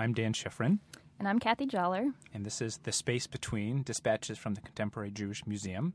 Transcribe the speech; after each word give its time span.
I'm 0.00 0.14
Dan 0.14 0.32
Schifrin. 0.32 0.78
And 1.18 1.28
I'm 1.28 1.38
Kathy 1.38 1.66
Joller. 1.66 2.14
And 2.32 2.46
this 2.46 2.62
is 2.62 2.78
The 2.84 2.90
Space 2.90 3.26
Between 3.26 3.82
Dispatches 3.82 4.38
from 4.38 4.54
the 4.54 4.62
Contemporary 4.62 5.10
Jewish 5.10 5.46
Museum. 5.46 5.92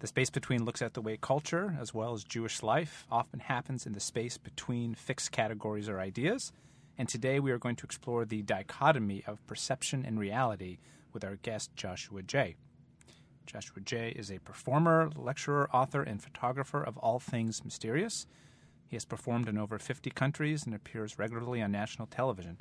The 0.00 0.08
Space 0.08 0.28
Between 0.28 0.64
looks 0.64 0.82
at 0.82 0.94
the 0.94 1.00
way 1.00 1.16
culture, 1.16 1.76
as 1.80 1.94
well 1.94 2.14
as 2.14 2.24
Jewish 2.24 2.64
life, 2.64 3.06
often 3.12 3.38
happens 3.38 3.86
in 3.86 3.92
the 3.92 4.00
space 4.00 4.38
between 4.38 4.96
fixed 4.96 5.30
categories 5.30 5.88
or 5.88 6.00
ideas. 6.00 6.50
And 6.98 7.08
today 7.08 7.38
we 7.38 7.52
are 7.52 7.60
going 7.60 7.76
to 7.76 7.84
explore 7.84 8.24
the 8.24 8.42
dichotomy 8.42 9.22
of 9.24 9.46
perception 9.46 10.04
and 10.04 10.18
reality 10.18 10.78
with 11.12 11.22
our 11.22 11.36
guest, 11.36 11.70
Joshua 11.76 12.24
Jay. 12.24 12.56
Joshua 13.46 13.82
Jay 13.82 14.12
is 14.16 14.32
a 14.32 14.40
performer, 14.40 15.10
lecturer, 15.14 15.70
author, 15.72 16.02
and 16.02 16.20
photographer 16.20 16.82
of 16.82 16.96
all 16.96 17.20
things 17.20 17.64
mysterious. 17.64 18.26
He 18.88 18.96
has 18.96 19.04
performed 19.04 19.48
in 19.48 19.56
over 19.56 19.78
50 19.78 20.10
countries 20.10 20.66
and 20.66 20.74
appears 20.74 21.20
regularly 21.20 21.62
on 21.62 21.70
national 21.70 22.08
television. 22.08 22.58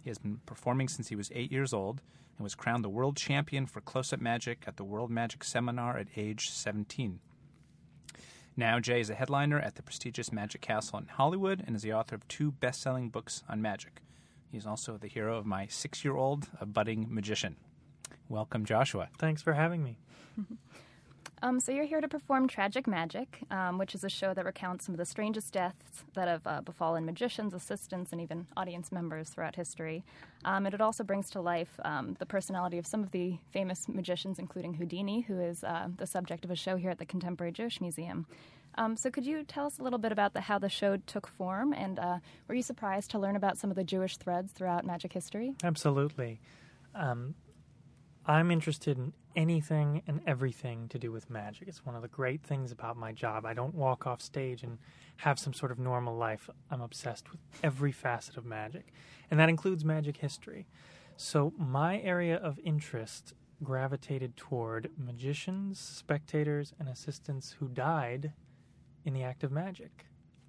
He 0.00 0.10
has 0.10 0.18
been 0.18 0.40
performing 0.46 0.88
since 0.88 1.08
he 1.08 1.16
was 1.16 1.30
eight 1.34 1.52
years 1.52 1.72
old 1.72 2.02
and 2.36 2.44
was 2.44 2.54
crowned 2.54 2.84
the 2.84 2.88
world 2.88 3.16
champion 3.16 3.66
for 3.66 3.80
close 3.80 4.12
up 4.12 4.20
magic 4.20 4.64
at 4.66 4.76
the 4.76 4.84
World 4.84 5.10
Magic 5.10 5.42
Seminar 5.44 5.98
at 5.98 6.08
age 6.16 6.50
17. 6.50 7.20
Now, 8.56 8.80
Jay 8.80 9.00
is 9.00 9.10
a 9.10 9.14
headliner 9.14 9.58
at 9.58 9.76
the 9.76 9.82
prestigious 9.82 10.32
Magic 10.32 10.60
Castle 10.60 10.98
in 10.98 11.06
Hollywood 11.06 11.62
and 11.64 11.76
is 11.76 11.82
the 11.82 11.92
author 11.92 12.16
of 12.16 12.26
two 12.26 12.50
best 12.50 12.82
selling 12.82 13.08
books 13.08 13.44
on 13.48 13.62
magic. 13.62 14.02
He's 14.50 14.66
also 14.66 14.96
the 14.96 15.06
hero 15.06 15.36
of 15.36 15.46
my 15.46 15.66
six 15.66 16.04
year 16.04 16.16
old, 16.16 16.48
a 16.60 16.66
budding 16.66 17.06
magician. 17.08 17.56
Welcome, 18.28 18.64
Joshua. 18.64 19.10
Thanks 19.18 19.42
for 19.42 19.52
having 19.52 19.84
me. 19.84 19.98
Um, 21.42 21.60
so 21.60 21.72
you're 21.72 21.84
here 21.84 22.00
to 22.00 22.08
perform 22.08 22.48
Tragic 22.48 22.86
Magic, 22.86 23.40
um, 23.50 23.78
which 23.78 23.94
is 23.94 24.04
a 24.04 24.08
show 24.08 24.34
that 24.34 24.44
recounts 24.44 24.86
some 24.86 24.94
of 24.94 24.98
the 24.98 25.04
strangest 25.04 25.52
deaths 25.52 26.04
that 26.14 26.28
have 26.28 26.46
uh, 26.46 26.60
befallen 26.62 27.04
magicians, 27.04 27.54
assistants, 27.54 28.12
and 28.12 28.20
even 28.20 28.46
audience 28.56 28.90
members 28.90 29.30
throughout 29.30 29.54
history. 29.56 30.04
Um, 30.44 30.66
and 30.66 30.74
it 30.74 30.80
also 30.80 31.04
brings 31.04 31.30
to 31.30 31.40
life 31.40 31.78
um, 31.84 32.16
the 32.18 32.26
personality 32.26 32.78
of 32.78 32.86
some 32.86 33.02
of 33.02 33.12
the 33.12 33.38
famous 33.52 33.88
magicians, 33.88 34.38
including 34.38 34.74
Houdini, 34.74 35.20
who 35.20 35.40
is 35.40 35.62
uh, 35.62 35.88
the 35.96 36.06
subject 36.06 36.44
of 36.44 36.50
a 36.50 36.56
show 36.56 36.76
here 36.76 36.90
at 36.90 36.98
the 36.98 37.06
Contemporary 37.06 37.52
Jewish 37.52 37.80
Museum. 37.80 38.26
Um, 38.76 38.96
so 38.96 39.10
could 39.10 39.26
you 39.26 39.42
tell 39.42 39.66
us 39.66 39.78
a 39.78 39.82
little 39.82 39.98
bit 39.98 40.12
about 40.12 40.34
the, 40.34 40.40
how 40.40 40.58
the 40.58 40.68
show 40.68 40.96
took 40.96 41.26
form, 41.26 41.72
and 41.72 41.98
uh, 41.98 42.18
were 42.46 42.54
you 42.54 42.62
surprised 42.62 43.10
to 43.10 43.18
learn 43.18 43.34
about 43.34 43.58
some 43.58 43.70
of 43.70 43.76
the 43.76 43.84
Jewish 43.84 44.16
threads 44.16 44.52
throughout 44.52 44.84
magic 44.84 45.12
history? 45.12 45.54
Absolutely. 45.64 46.40
Um, 46.94 47.34
I'm 48.24 48.50
interested 48.50 48.98
in 48.98 49.12
anything 49.38 50.02
and 50.08 50.20
everything 50.26 50.88
to 50.88 50.98
do 50.98 51.12
with 51.12 51.30
magic. 51.30 51.68
It's 51.68 51.86
one 51.86 51.94
of 51.94 52.02
the 52.02 52.08
great 52.08 52.42
things 52.42 52.72
about 52.72 52.96
my 52.96 53.12
job. 53.12 53.46
I 53.46 53.54
don't 53.54 53.74
walk 53.74 54.04
off 54.04 54.20
stage 54.20 54.64
and 54.64 54.78
have 55.18 55.38
some 55.38 55.54
sort 55.54 55.70
of 55.70 55.78
normal 55.78 56.16
life. 56.16 56.50
I'm 56.72 56.80
obsessed 56.80 57.30
with 57.30 57.40
every 57.62 57.92
facet 57.92 58.36
of 58.36 58.44
magic, 58.44 58.92
and 59.30 59.38
that 59.38 59.48
includes 59.48 59.84
magic 59.84 60.16
history. 60.16 60.66
So, 61.16 61.52
my 61.56 62.00
area 62.00 62.36
of 62.36 62.58
interest 62.64 63.32
gravitated 63.62 64.36
toward 64.36 64.90
magicians, 64.98 65.78
spectators, 65.78 66.74
and 66.80 66.88
assistants 66.88 67.56
who 67.60 67.68
died 67.68 68.32
in 69.04 69.14
the 69.14 69.22
act 69.22 69.44
of 69.44 69.52
magic. 69.52 70.06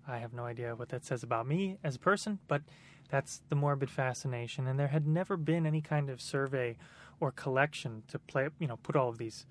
I 0.07 0.17
have 0.17 0.33
no 0.33 0.45
idea 0.45 0.75
what 0.75 0.89
that 0.89 1.05
says 1.05 1.21
about 1.21 1.47
me 1.47 1.77
as 1.83 1.95
a 1.95 1.99
person, 1.99 2.39
but 2.47 2.63
that's 3.09 3.41
the 3.49 3.55
morbid 3.55 3.91
fascination. 3.91 4.67
And 4.67 4.79
there 4.79 4.87
had 4.87 5.07
never 5.07 5.37
been 5.37 5.67
any 5.67 5.81
kind 5.81 6.09
of 6.09 6.21
survey 6.21 6.75
or 7.19 7.31
collection 7.31 8.03
to 8.07 8.19
play, 8.19 8.49
you 8.59 8.67
know, 8.67 8.77
put 8.77 8.95
all 8.95 9.09
of 9.09 9.17
these 9.17 9.45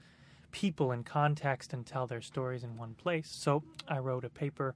people 0.51 0.93
in 0.93 1.05
context 1.05 1.73
and 1.73 1.85
tell 1.85 2.07
their 2.07 2.21
stories 2.21 2.65
in 2.65 2.77
one 2.77 2.95
place. 2.95 3.29
So 3.31 3.63
I 3.87 3.99
wrote 3.99 4.25
a 4.25 4.31
paper 4.31 4.75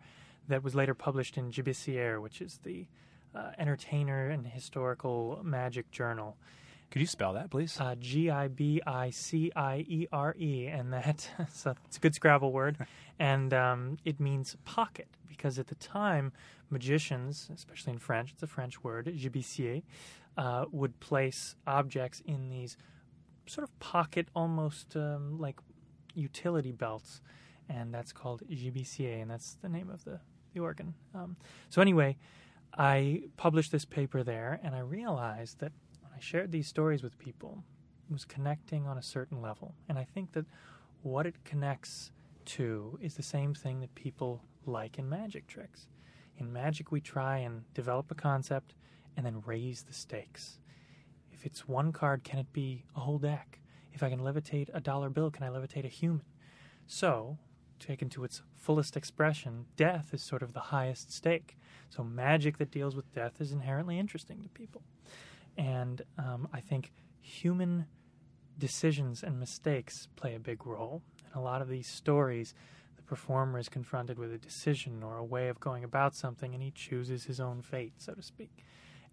that 0.48 0.62
was 0.62 0.74
later 0.74 0.94
published 0.94 1.38
in 1.38 1.50
Gibecière, 1.50 2.20
which 2.20 2.40
is 2.40 2.60
the 2.62 2.86
uh, 3.34 3.52
entertainer 3.58 4.28
and 4.28 4.46
historical 4.46 5.40
magic 5.42 5.90
journal. 5.90 6.36
Could 6.90 7.00
you 7.00 7.06
spell 7.06 7.32
that, 7.32 7.50
please? 7.50 7.80
Uh, 7.80 7.94
G 7.98 8.28
I 8.28 8.48
B 8.48 8.82
I 8.86 9.08
C 9.08 9.50
I 9.56 9.86
E 9.88 10.06
R 10.12 10.34
E, 10.38 10.66
and 10.66 10.92
that 10.92 11.26
so 11.50 11.74
it's 11.86 11.96
a 11.96 12.00
good 12.00 12.14
Scrabble 12.14 12.52
word, 12.52 12.76
and 13.18 13.54
um, 13.54 13.96
it 14.04 14.20
means 14.20 14.56
pocket 14.66 15.08
because 15.26 15.58
at 15.58 15.68
the 15.68 15.74
time 15.76 16.32
magicians, 16.68 17.48
especially 17.54 17.94
in 17.94 17.98
French, 17.98 18.32
it's 18.32 18.42
a 18.42 18.46
French 18.46 18.84
word, 18.84 19.06
gibecière, 19.06 19.82
uh, 20.36 20.64
would 20.70 20.98
place 21.00 21.54
objects 21.66 22.22
in 22.24 22.48
these 22.48 22.76
sort 23.46 23.64
of 23.64 23.78
pocket, 23.80 24.28
almost 24.34 24.96
um, 24.96 25.38
like 25.38 25.58
utility 26.14 26.72
belts, 26.72 27.20
and 27.68 27.92
that's 27.92 28.12
called 28.12 28.42
gibecière, 28.50 29.22
and 29.22 29.30
that's 29.30 29.54
the 29.62 29.68
name 29.68 29.90
of 29.90 30.04
the, 30.04 30.20
the 30.54 30.60
organ. 30.60 30.94
Um, 31.14 31.36
so, 31.68 31.80
anyway, 31.82 32.16
I 32.76 33.24
published 33.36 33.72
this 33.72 33.84
paper 33.84 34.22
there, 34.22 34.60
and 34.62 34.74
I 34.74 34.80
realized 34.80 35.60
that 35.60 35.72
when 36.00 36.12
I 36.16 36.20
shared 36.20 36.52
these 36.52 36.66
stories 36.66 37.02
with 37.02 37.18
people, 37.18 37.64
it 38.08 38.12
was 38.12 38.24
connecting 38.24 38.86
on 38.86 38.98
a 38.98 39.02
certain 39.02 39.40
level. 39.40 39.74
And 39.88 39.98
I 39.98 40.04
think 40.04 40.32
that 40.32 40.46
what 41.02 41.26
it 41.26 41.44
connects 41.44 42.10
to 42.44 42.98
is 43.00 43.14
the 43.14 43.22
same 43.22 43.54
thing 43.54 43.80
that 43.80 43.94
people 43.94 44.42
like 44.66 44.98
in 44.98 45.08
magic 45.08 45.46
tricks. 45.46 45.86
In 46.38 46.52
magic, 46.52 46.90
we 46.90 47.00
try 47.00 47.38
and 47.38 47.62
develop 47.74 48.10
a 48.10 48.14
concept 48.14 48.74
and 49.16 49.24
then 49.26 49.42
raise 49.44 49.82
the 49.82 49.92
stakes. 49.92 50.58
If 51.32 51.46
it's 51.46 51.66
one 51.68 51.92
card, 51.92 52.24
can 52.24 52.38
it 52.38 52.52
be 52.52 52.84
a 52.96 53.00
whole 53.00 53.18
deck? 53.18 53.60
If 53.92 54.02
I 54.02 54.10
can 54.10 54.20
levitate 54.20 54.68
a 54.72 54.80
dollar 54.80 55.10
bill, 55.10 55.30
can 55.30 55.44
I 55.44 55.48
levitate 55.48 55.84
a 55.84 55.88
human? 55.88 56.24
So, 56.86 57.38
taken 57.78 58.08
to 58.10 58.24
its 58.24 58.42
fullest 58.56 58.96
expression, 58.96 59.66
death 59.76 60.10
is 60.12 60.22
sort 60.22 60.42
of 60.42 60.52
the 60.52 60.60
highest 60.60 61.12
stake. 61.12 61.56
So, 61.90 62.02
magic 62.02 62.58
that 62.58 62.70
deals 62.70 62.96
with 62.96 63.12
death 63.12 63.40
is 63.40 63.52
inherently 63.52 63.98
interesting 63.98 64.42
to 64.42 64.48
people. 64.48 64.82
And 65.56 66.02
um, 66.18 66.48
I 66.52 66.60
think 66.60 66.92
human 67.20 67.86
decisions 68.58 69.22
and 69.22 69.38
mistakes 69.38 70.08
play 70.16 70.34
a 70.34 70.40
big 70.40 70.66
role. 70.66 71.02
And 71.26 71.34
a 71.34 71.40
lot 71.40 71.62
of 71.62 71.68
these 71.68 71.88
stories, 71.88 72.54
the 72.96 73.02
performer 73.02 73.58
is 73.58 73.68
confronted 73.68 74.18
with 74.18 74.32
a 74.32 74.38
decision 74.38 75.02
or 75.02 75.18
a 75.18 75.24
way 75.24 75.48
of 75.48 75.60
going 75.60 75.84
about 75.84 76.14
something, 76.14 76.54
and 76.54 76.62
he 76.62 76.70
chooses 76.70 77.24
his 77.24 77.40
own 77.40 77.62
fate, 77.62 77.94
so 77.98 78.14
to 78.14 78.22
speak. 78.22 78.64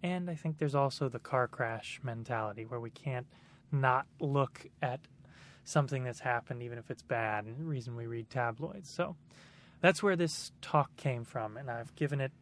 And 0.02 0.30
I 0.30 0.34
think 0.34 0.58
there's 0.58 0.74
also 0.74 1.08
the 1.08 1.18
car 1.18 1.46
crash 1.46 2.00
mentality 2.02 2.64
where 2.64 2.80
we 2.80 2.90
can't 2.90 3.26
not 3.70 4.06
look 4.18 4.66
at 4.82 5.00
something 5.64 6.04
that's 6.04 6.20
happened, 6.20 6.62
even 6.62 6.78
if 6.78 6.90
it's 6.90 7.02
bad, 7.02 7.44
and 7.44 7.58
the 7.58 7.64
reason 7.64 7.96
we 7.96 8.06
read 8.06 8.30
tabloids. 8.30 8.90
So 8.90 9.16
that's 9.80 10.02
where 10.02 10.16
this 10.16 10.52
talk 10.62 10.96
came 10.96 11.24
from, 11.24 11.56
and 11.56 11.70
I've 11.70 11.94
given 11.94 12.20
it 12.20 12.32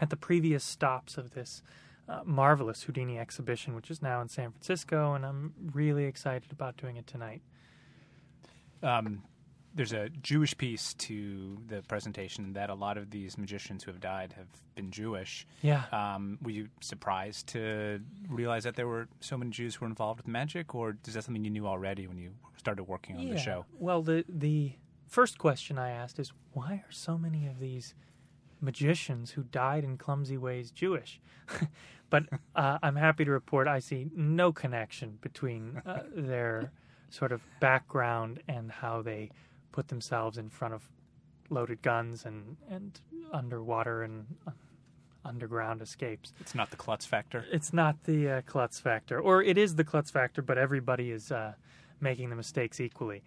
at 0.00 0.10
the 0.10 0.16
previous 0.16 0.64
stops 0.64 1.16
of 1.16 1.34
this 1.34 1.62
uh, 2.08 2.20
marvelous 2.24 2.82
Houdini 2.84 3.18
exhibition, 3.18 3.74
which 3.74 3.90
is 3.90 4.02
now 4.02 4.20
in 4.20 4.28
San 4.28 4.50
Francisco, 4.52 5.14
and 5.14 5.24
I'm 5.24 5.52
really 5.72 6.04
excited 6.04 6.52
about 6.52 6.76
doing 6.76 6.96
it 6.96 7.06
tonight. 7.06 7.42
Um, 8.82 9.22
there's 9.76 9.92
a 9.92 10.08
Jewish 10.08 10.56
piece 10.56 10.94
to 10.94 11.58
the 11.66 11.82
presentation 11.82 12.54
that 12.54 12.70
a 12.70 12.74
lot 12.74 12.96
of 12.96 13.10
these 13.10 13.36
magicians 13.36 13.84
who 13.84 13.90
have 13.90 14.00
died 14.00 14.32
have 14.36 14.46
been 14.74 14.90
Jewish. 14.90 15.46
Yeah. 15.60 15.84
Um, 15.92 16.38
were 16.42 16.50
you 16.50 16.68
surprised 16.80 17.48
to 17.48 18.00
realize 18.28 18.64
that 18.64 18.74
there 18.74 18.88
were 18.88 19.06
so 19.20 19.36
many 19.36 19.50
Jews 19.50 19.74
who 19.74 19.84
were 19.84 19.88
involved 19.88 20.20
with 20.20 20.28
magic, 20.28 20.74
or 20.74 20.96
is 21.06 21.14
that 21.14 21.24
something 21.24 21.44
you 21.44 21.50
knew 21.50 21.66
already 21.66 22.06
when 22.06 22.16
you 22.16 22.30
started 22.56 22.84
working 22.84 23.16
on 23.16 23.22
yeah. 23.22 23.34
the 23.34 23.38
show? 23.38 23.66
Well, 23.78 24.02
the 24.02 24.24
the 24.28 24.72
first 25.06 25.38
question 25.38 25.78
I 25.78 25.90
asked 25.90 26.18
is 26.18 26.32
why 26.52 26.82
are 26.86 26.92
so 26.92 27.18
many 27.18 27.46
of 27.46 27.60
these 27.60 27.94
magicians 28.62 29.32
who 29.32 29.42
died 29.42 29.84
in 29.84 29.98
clumsy 29.98 30.38
ways 30.38 30.70
Jewish? 30.70 31.20
but 32.10 32.24
uh, 32.54 32.78
I'm 32.82 32.96
happy 32.96 33.26
to 33.26 33.30
report 33.30 33.68
I 33.68 33.80
see 33.80 34.06
no 34.16 34.52
connection 34.52 35.18
between 35.20 35.82
uh, 35.84 36.02
their 36.14 36.72
sort 37.10 37.32
of 37.32 37.42
background 37.60 38.42
and 38.48 38.70
how 38.70 39.02
they 39.02 39.30
put 39.76 39.88
themselves 39.88 40.38
in 40.38 40.48
front 40.48 40.72
of 40.72 40.88
loaded 41.50 41.82
guns 41.82 42.24
and, 42.24 42.56
and 42.70 42.98
underwater 43.30 44.02
and 44.04 44.24
uh, 44.46 44.50
underground 45.22 45.82
escapes. 45.82 46.32
It's 46.40 46.54
not 46.54 46.70
the 46.70 46.76
klutz 46.76 47.04
factor. 47.04 47.44
It's 47.52 47.74
not 47.74 48.04
the 48.04 48.30
uh, 48.30 48.40
klutz 48.46 48.80
factor, 48.80 49.20
or 49.20 49.42
it 49.42 49.58
is 49.58 49.76
the 49.76 49.84
klutz 49.84 50.10
factor, 50.10 50.40
but 50.40 50.56
everybody 50.56 51.10
is 51.10 51.30
uh, 51.30 51.52
making 52.00 52.30
the 52.30 52.36
mistakes 52.36 52.80
equally. 52.80 53.22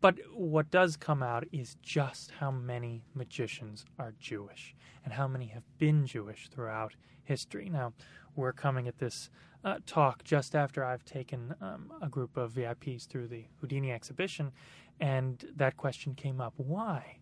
But 0.00 0.16
what 0.34 0.72
does 0.72 0.96
come 0.96 1.22
out 1.22 1.44
is 1.52 1.76
just 1.82 2.32
how 2.40 2.50
many 2.50 3.04
magicians 3.14 3.84
are 3.96 4.12
Jewish 4.18 4.74
and 5.04 5.14
how 5.14 5.28
many 5.28 5.46
have 5.46 5.62
been 5.78 6.04
Jewish 6.04 6.48
throughout 6.48 6.96
history. 7.22 7.68
Now, 7.68 7.92
we're 8.34 8.52
coming 8.52 8.88
at 8.88 8.98
this 8.98 9.30
uh, 9.64 9.76
talk 9.86 10.24
just 10.24 10.56
after 10.56 10.84
I've 10.84 11.04
taken 11.04 11.54
um, 11.60 11.92
a 12.02 12.08
group 12.08 12.36
of 12.36 12.52
VIPs 12.52 13.06
through 13.06 13.28
the 13.28 13.44
Houdini 13.60 13.92
exhibition, 13.92 14.50
and 15.00 15.44
that 15.56 15.76
question 15.76 16.14
came 16.14 16.40
up 16.40 16.54
why 16.56 17.18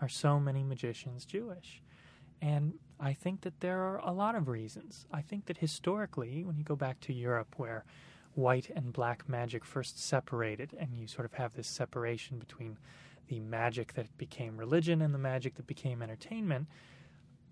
are 0.00 0.08
so 0.08 0.38
many 0.38 0.62
magicians 0.62 1.24
Jewish? 1.24 1.82
And 2.42 2.74
I 3.00 3.14
think 3.14 3.40
that 3.42 3.60
there 3.60 3.80
are 3.80 3.98
a 3.98 4.12
lot 4.12 4.34
of 4.34 4.48
reasons. 4.48 5.06
I 5.10 5.22
think 5.22 5.46
that 5.46 5.58
historically, 5.58 6.44
when 6.44 6.56
you 6.56 6.64
go 6.64 6.76
back 6.76 7.00
to 7.00 7.12
Europe, 7.12 7.54
where 7.56 7.84
white 8.34 8.70
and 8.74 8.92
black 8.92 9.28
magic 9.28 9.64
first 9.64 10.02
separated, 10.02 10.74
and 10.78 10.94
you 10.94 11.06
sort 11.06 11.24
of 11.24 11.34
have 11.34 11.54
this 11.54 11.68
separation 11.68 12.38
between 12.38 12.76
the 13.28 13.40
magic 13.40 13.94
that 13.94 14.16
became 14.18 14.56
religion 14.56 15.00
and 15.00 15.14
the 15.14 15.18
magic 15.18 15.54
that 15.54 15.66
became 15.66 16.02
entertainment, 16.02 16.68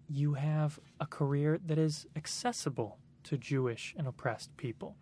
you 0.08 0.35
have 0.35 0.79
a 1.00 1.06
career 1.06 1.58
that 1.65 1.79
is 1.79 2.06
accessible 2.15 2.99
to 3.25 3.38
Jewish 3.38 3.94
and 3.97 4.06
oppressed 4.06 4.55
people. 4.56 4.97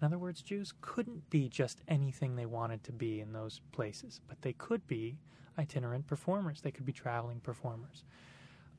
In 0.00 0.04
other 0.04 0.18
words, 0.18 0.42
Jews 0.42 0.74
couldn't 0.80 1.30
be 1.30 1.48
just 1.48 1.80
anything 1.88 2.36
they 2.36 2.46
wanted 2.46 2.84
to 2.84 2.92
be 2.92 3.20
in 3.20 3.32
those 3.32 3.60
places, 3.72 4.20
but 4.28 4.42
they 4.42 4.52
could 4.52 4.86
be 4.86 5.18
itinerant 5.58 6.06
performers. 6.06 6.60
They 6.60 6.70
could 6.70 6.84
be 6.84 6.92
traveling 6.92 7.40
performers. 7.40 8.04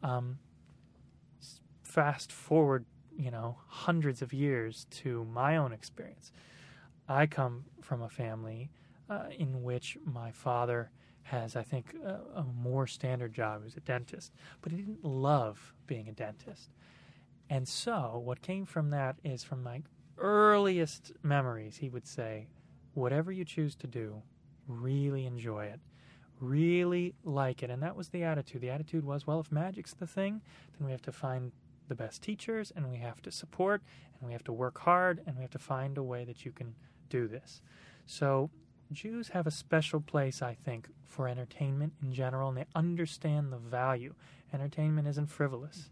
Um, 0.04 0.38
fast 1.82 2.32
forward, 2.32 2.86
you 3.18 3.32
know, 3.32 3.58
hundreds 3.68 4.22
of 4.22 4.32
years 4.32 4.86
to 4.92 5.26
my 5.26 5.58
own 5.58 5.74
experience. 5.74 6.32
I 7.10 7.26
come 7.26 7.66
from 7.82 8.02
a 8.04 8.10
family 8.10 8.70
uh, 9.10 9.26
in 9.36 9.64
which 9.64 9.98
my 10.06 10.32
father 10.32 10.92
has, 11.24 11.56
I 11.56 11.64
think, 11.64 11.96
a, 12.06 12.20
a 12.40 12.44
more 12.44 12.86
standard 12.86 13.34
job. 13.34 13.64
Was 13.64 13.76
a 13.76 13.80
dentist, 13.80 14.34
but 14.62 14.72
he 14.72 14.78
didn't 14.78 15.04
love 15.04 15.74
being 15.88 16.08
a 16.08 16.12
dentist. 16.12 16.70
And 17.50 17.68
so, 17.68 18.22
what 18.24 18.42
came 18.42 18.66
from 18.66 18.90
that 18.92 19.16
is 19.24 19.44
from 19.44 19.64
my 19.64 19.82
earliest 20.18 21.12
memories, 21.24 21.78
he 21.78 21.90
would 21.90 22.08
say, 22.08 22.48
whatever 22.94 23.32
you 23.32 23.46
choose 23.46 23.76
to 23.76 23.88
do, 23.88 24.22
really 24.68 25.26
enjoy 25.26 25.66
it. 25.66 25.80
Really 26.40 27.16
like 27.24 27.64
it. 27.64 27.70
And 27.70 27.82
that 27.82 27.96
was 27.96 28.10
the 28.10 28.24
attitude. 28.24 28.62
The 28.62 28.70
attitude 28.70 29.06
was, 29.06 29.26
well, 29.26 29.40
if 29.40 29.52
magic's 29.52 29.94
the 29.94 30.08
thing, 30.08 30.42
then 30.78 30.86
we 30.86 30.92
have 30.92 31.02
to 31.04 31.12
find 31.12 31.52
the 31.88 31.96
best 31.96 32.22
teachers 32.22 32.72
and 32.76 32.90
we 32.90 32.98
have 32.98 33.22
to 33.22 33.32
support 33.32 33.82
and 34.20 34.28
we 34.28 34.34
have 34.34 34.44
to 34.44 34.54
work 34.54 34.80
hard 34.80 35.22
and 35.26 35.36
we 35.38 35.42
have 35.42 35.52
to 35.52 35.60
find 35.60 35.98
a 35.98 36.04
way 36.04 36.26
that 36.26 36.46
you 36.46 36.52
can 36.52 36.76
do 37.10 37.28
this. 37.28 37.62
So, 38.06 38.50
Jews 38.92 39.30
have 39.30 39.46
a 39.48 39.52
special 39.52 40.00
place, 40.00 40.42
I 40.42 40.54
think, 40.54 40.88
for 41.04 41.28
entertainment 41.28 41.94
in 42.02 42.14
general, 42.14 42.48
and 42.48 42.58
they 42.58 42.66
understand 42.74 43.52
the 43.52 43.58
value. 43.58 44.16
Entertainment 44.54 45.08
isn't 45.10 45.30
frivolous, 45.30 45.90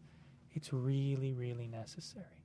it's 0.54 0.72
really, 0.72 1.33
really 1.33 1.68
necessary. 1.68 2.44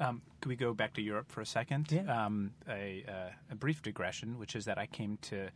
Um, 0.00 0.22
could 0.40 0.48
we 0.48 0.56
go 0.56 0.74
back 0.74 0.94
to 0.94 1.02
Europe 1.02 1.30
for 1.30 1.40
a 1.40 1.46
second? 1.46 1.90
Yeah. 1.92 2.24
Um, 2.26 2.52
a, 2.68 3.04
uh, 3.08 3.30
a 3.52 3.54
brief 3.54 3.82
digression, 3.82 4.38
which 4.38 4.56
is 4.56 4.64
that 4.64 4.78
I 4.78 4.86
came 4.86 5.18
to 5.22 5.48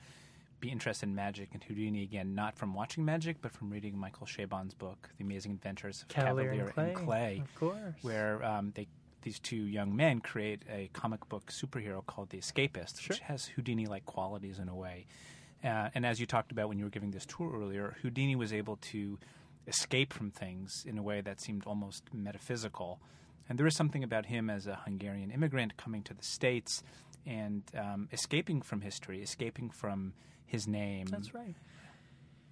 be 0.61 0.71
interested 0.71 1.09
in 1.09 1.15
magic 1.15 1.51
and 1.53 1.63
Houdini 1.65 2.03
again, 2.03 2.35
not 2.35 2.57
from 2.57 2.73
watching 2.75 3.05
magic, 3.05 3.39
but 3.43 3.53
from 3.53 3.71
reading 3.71 3.99
Michael 3.99 4.27
Chabon's 4.27 4.73
book, 4.75 5.11
The 5.19 5.25
Amazing 5.25 5.53
Adventures 5.53 6.03
of 6.03 6.09
Kavalier, 6.09 6.51
Kavalier 6.51 6.65
and, 6.65 6.73
Clay, 6.75 6.89
and 6.89 6.97
Clay, 6.97 7.43
Of 7.45 7.55
course. 7.57 7.95
where 8.03 8.45
um, 8.45 8.73
they 8.75 8.87
these 9.23 9.39
two 9.41 9.57
young 9.57 9.97
men 9.97 10.21
create 10.21 10.63
a 10.73 10.89
comic 10.93 11.29
book 11.29 11.51
superhero 11.51 12.05
called 12.07 12.31
the 12.31 12.39
Escapist, 12.39 13.01
Sure. 13.01 13.15
which 13.15 13.19
has 13.21 13.47
Houdini-like 13.47 14.07
qualities 14.07 14.61
in 14.61 14.69
a 14.69 14.75
way. 14.75 15.05
Uh, 15.65 15.89
and 15.97 16.07
as 16.07 16.21
you 16.21 16.27
talked 16.27 16.53
about 16.53 16.69
when 16.69 16.79
you 16.79 16.85
were 16.85 16.91
giving 16.91 17.11
this 17.11 17.27
tour 17.27 17.51
earlier, 17.53 17.97
Houdini 18.03 18.37
was 18.37 18.53
able 18.53 18.77
to 18.93 19.19
escape 19.67 20.13
from 20.13 20.31
things 20.31 20.85
in 20.87 20.97
a 20.97 21.03
way 21.03 21.21
that 21.23 21.41
seemed 21.41 21.65
almost 21.67 22.05
metaphysical. 22.15 23.01
And 23.49 23.59
there 23.59 23.67
is 23.67 23.77
something 23.77 24.03
about 24.03 24.27
him 24.27 24.51
as 24.51 24.67
a 24.67 24.81
Hungarian 24.85 25.31
immigrant 25.31 25.77
coming 25.77 26.03
to 26.05 26.15
the 26.15 26.25
States 26.25 26.83
and 27.25 27.63
um, 27.77 28.09
escaping 28.13 28.63
from 28.63 28.81
history, 28.81 29.23
escaping 29.23 29.71
from 29.71 30.15
his 30.45 30.67
name. 30.67 31.07
That's 31.07 31.35
right. 31.35 31.55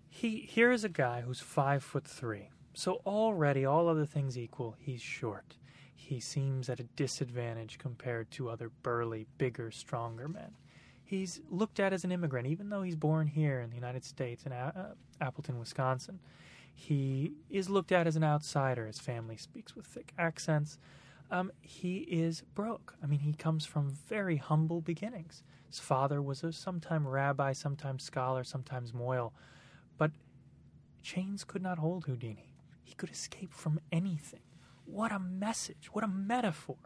He 0.09 0.49
here 0.49 0.71
is 0.71 0.85
a 0.85 0.89
guy 0.89 1.23
who's 1.23 1.41
five 1.41 1.83
foot 1.83 2.07
three. 2.07 2.51
So 2.75 3.01
already, 3.07 3.65
all 3.65 3.89
other 3.89 4.07
things 4.07 4.37
equal, 4.37 4.77
he's 4.79 5.01
short. 5.01 5.57
He 5.95 6.21
seems 6.21 6.69
at 6.69 6.81
a 6.81 6.85
disadvantage 6.85 7.79
compared 7.79 8.31
to 8.33 8.51
other 8.51 8.71
burly, 8.83 9.27
bigger, 9.39 9.71
stronger 9.71 10.29
men. 10.29 10.53
He's 11.05 11.41
looked 11.51 11.81
at 11.81 11.93
as 11.93 12.05
an 12.05 12.13
immigrant, 12.13 12.47
even 12.49 12.71
though 12.71 12.83
he's 12.83 12.97
born 12.97 13.27
here 13.27 13.61
in 13.61 13.71
the 13.71 13.77
United 13.77 14.05
States 14.05 14.45
in 14.45 14.53
A- 14.53 14.73
uh, 14.77 15.25
Appleton, 15.25 15.59
Wisconsin. 15.59 16.19
He 16.75 17.33
is 17.49 17.71
looked 17.71 17.93
at 17.93 18.07
as 18.07 18.17
an 18.17 18.25
outsider. 18.25 18.87
His 18.87 18.99
family 18.99 19.37
speaks 19.37 19.75
with 19.75 19.87
thick 19.87 20.13
accents. 20.19 20.79
Um, 21.31 21.53
he 21.63 21.99
is 21.99 22.43
broke. 22.55 22.95
I 23.03 23.07
mean, 23.07 23.21
he 23.21 23.33
comes 23.33 23.65
from 23.65 23.91
very 24.09 24.37
humble 24.37 24.81
beginnings. 24.81 25.43
His 25.69 25.79
father 25.79 26.21
was 26.21 26.45
a 26.45 26.53
sometime 26.53 27.07
rabbi, 27.07 27.53
sometimes 27.53 28.03
scholar, 28.03 28.45
sometimes 28.45 28.93
mohel. 28.93 29.33
But 29.97 30.11
chains 31.03 31.45
could 31.45 31.63
not 31.63 31.79
hold 31.79 32.05
Houdini. 32.05 32.55
He 32.83 32.95
could 32.95 33.11
escape 33.11 33.53
from 33.53 33.81
anything. 33.91 34.43
What 34.85 35.13
a 35.13 35.19
message. 35.19 35.89
What 35.93 36.05
a 36.05 36.09
metaphor. 36.09 36.77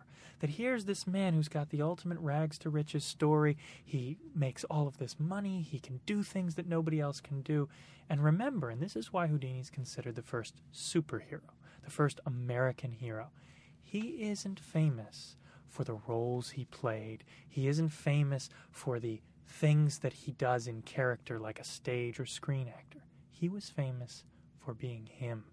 That 0.40 0.50
here's 0.50 0.84
this 0.84 1.06
man 1.06 1.34
who's 1.34 1.48
got 1.48 1.70
the 1.70 1.82
ultimate 1.82 2.18
rags 2.18 2.58
to 2.58 2.70
riches 2.70 3.04
story. 3.04 3.56
He 3.84 4.18
makes 4.34 4.64
all 4.64 4.86
of 4.86 4.98
this 4.98 5.16
money. 5.18 5.62
He 5.62 5.78
can 5.78 6.00
do 6.06 6.22
things 6.22 6.54
that 6.54 6.68
nobody 6.68 7.00
else 7.00 7.20
can 7.20 7.42
do. 7.42 7.68
And 8.08 8.22
remember, 8.22 8.70
and 8.70 8.80
this 8.80 8.96
is 8.96 9.12
why 9.12 9.26
Houdini's 9.26 9.70
considered 9.70 10.14
the 10.14 10.22
first 10.22 10.54
superhero, 10.72 11.50
the 11.84 11.90
first 11.90 12.20
American 12.24 12.92
hero. 12.92 13.28
He 13.82 14.22
isn't 14.30 14.60
famous 14.60 15.36
for 15.68 15.84
the 15.84 16.00
roles 16.06 16.50
he 16.50 16.64
played. 16.64 17.24
He 17.48 17.68
isn't 17.68 17.90
famous 17.90 18.48
for 18.70 18.98
the 18.98 19.20
things 19.46 19.98
that 20.00 20.12
he 20.12 20.32
does 20.32 20.66
in 20.66 20.82
character 20.82 21.38
like 21.38 21.58
a 21.58 21.64
stage 21.64 22.20
or 22.20 22.26
screen 22.26 22.68
actor. 22.68 23.02
He 23.30 23.48
was 23.48 23.70
famous 23.70 24.24
for 24.58 24.74
being 24.74 25.06
him. 25.06 25.44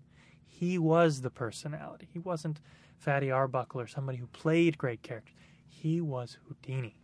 He 0.45 0.77
was 0.77 1.21
the 1.21 1.29
personality. 1.29 2.07
He 2.11 2.19
wasn't 2.19 2.61
Fatty 2.97 3.31
Arbuckle 3.31 3.81
or 3.81 3.87
somebody 3.87 4.17
who 4.17 4.27
played 4.27 4.77
great 4.77 5.01
characters. 5.01 5.35
He 5.67 6.01
was 6.01 6.37
Houdini. 6.47 6.95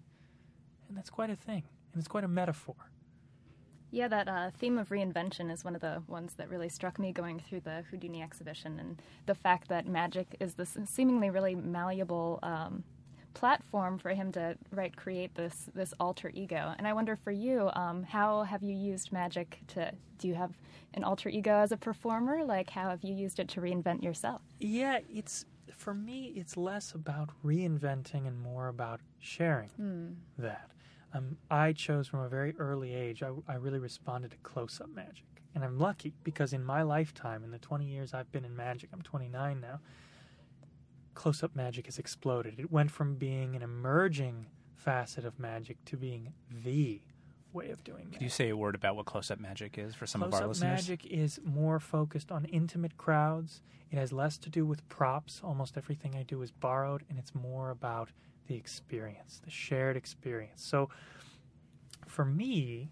And 0.88 0.98
that's 0.98 1.10
quite 1.10 1.30
a 1.30 1.36
thing. 1.36 1.64
And 1.94 2.00
it's 2.00 2.08
quite 2.08 2.24
a 2.24 2.28
metaphor. 2.28 2.76
Yeah, 3.92 4.08
that 4.08 4.28
uh, 4.30 4.52
theme 4.58 4.78
of 4.78 4.90
reinvention 4.90 5.52
is 5.52 5.66
one 5.66 5.76
of 5.76 5.82
the 5.82 6.02
ones 6.08 6.34
that 6.36 6.50
really 6.50 6.70
struck 6.70 6.98
me 6.98 7.12
going 7.12 7.40
through 7.40 7.60
the 7.62 7.84
Houdini 7.92 8.22
exhibition, 8.22 8.80
and 8.80 9.02
the 9.26 9.36
fact 9.36 9.68
that 9.68 9.86
magic 9.86 10.38
is 10.40 10.54
this 10.54 10.78
seemingly 10.86 11.30
really 11.30 11.56
malleable 11.56 12.40
um, 12.42 12.86
platform 13.34 13.98
for 13.98 14.10
him 14.10 14.32
to 14.32 14.58
right 14.72 14.96
create 14.96 15.36
this 15.36 15.70
this 15.76 15.94
alter 16.00 16.32
ego. 16.34 16.74
And 16.78 16.88
I 16.88 16.94
wonder 16.94 17.18
for 17.18 17.32
you, 17.32 17.70
um, 17.74 18.04
how 18.04 18.44
have 18.44 18.64
you 18.64 18.74
used 18.74 19.12
magic 19.12 19.60
to? 19.68 19.92
Do 20.18 20.28
you 20.30 20.36
have 20.36 20.52
an 20.94 21.04
alter 21.04 21.28
ego 21.28 21.58
as 21.58 21.74
a 21.74 21.78
performer? 21.78 22.46
Like, 22.46 22.70
how 22.70 22.90
have 22.90 23.04
you 23.04 23.14
used 23.14 23.40
it 23.40 23.50
to 23.50 23.62
reinvent 23.62 24.04
yourself? 24.04 24.42
Yeah, 24.60 25.00
it's 25.14 25.46
for 25.76 25.94
me. 25.94 26.34
It's 26.36 26.58
less 26.58 26.94
about 26.94 27.30
reinventing 27.44 28.28
and 28.28 28.40
more 28.40 28.68
about 28.68 29.02
sharing 29.20 29.70
that. 30.38 30.70
Um, 31.14 31.38
I 31.50 31.74
chose 31.74 32.08
from 32.08 32.22
a 32.22 32.30
very 32.30 32.56
early 32.58 32.94
age. 32.94 33.22
I, 33.22 33.32
I 33.48 33.56
really 33.56 33.80
responded 33.80 34.32
to 34.32 34.38
close-up 34.38 34.90
magic, 34.96 35.26
and 35.54 35.64
I'm 35.64 35.78
lucky 35.78 36.14
because 36.24 36.54
in 36.54 36.64
my 36.64 36.82
lifetime, 36.84 37.44
in 37.44 37.52
the 37.52 37.60
20 37.60 37.86
years 37.86 38.14
I've 38.14 38.32
been 38.32 38.46
in 38.46 38.56
magic, 38.56 38.90
I'm 38.94 39.02
29 39.02 39.60
now. 39.60 39.80
Close-up 41.14 41.56
magic 41.56 41.86
has 41.88 42.00
exploded. 42.00 42.60
It 42.60 42.72
went 42.72 42.92
from 42.92 43.16
being 43.16 43.56
an 43.56 43.62
emerging 43.62 44.46
facet 44.74 45.26
of 45.26 45.38
magic 45.38 45.84
to 45.86 45.98
being 45.98 46.34
the 46.50 47.02
way 47.54 47.70
of 47.70 47.84
doing. 47.84 48.10
Could 48.12 48.22
you 48.22 48.30
say 48.30 48.50
a 48.50 48.58
word 48.58 48.76
about 48.76 48.96
what 48.96 49.06
close-up 49.06 49.40
magic 49.40 49.78
is 49.78 49.96
for 49.96 50.06
some 50.06 50.24
of 50.24 50.34
our 50.34 50.48
listeners? 50.48 50.88
magic 50.88 51.06
is 51.06 51.40
more 51.44 51.80
focused 51.80 52.32
on 52.32 52.46
intimate 52.46 52.98
crowds. 52.98 53.62
It 53.90 53.98
has 53.98 54.12
less 54.14 54.38
to 54.40 54.50
do 54.50 54.66
with 54.66 54.88
props. 54.90 55.42
Almost 55.44 55.78
everything 55.78 56.16
I 56.16 56.24
do 56.24 56.42
is 56.42 56.52
borrowed, 56.52 57.04
and 57.10 57.20
it's 57.20 57.36
more 57.36 57.70
about 57.70 58.10
the 58.48 58.56
experience, 58.56 59.42
the 59.44 59.52
shared 59.52 59.98
experience. 59.98 60.64
So, 60.64 60.90
for 62.08 62.26
me, 62.26 62.92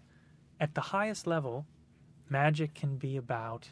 at 0.58 0.74
the 0.74 0.80
highest 0.80 1.26
level, 1.26 1.66
magic 2.28 2.74
can 2.74 2.96
be 2.96 3.16
about 3.16 3.70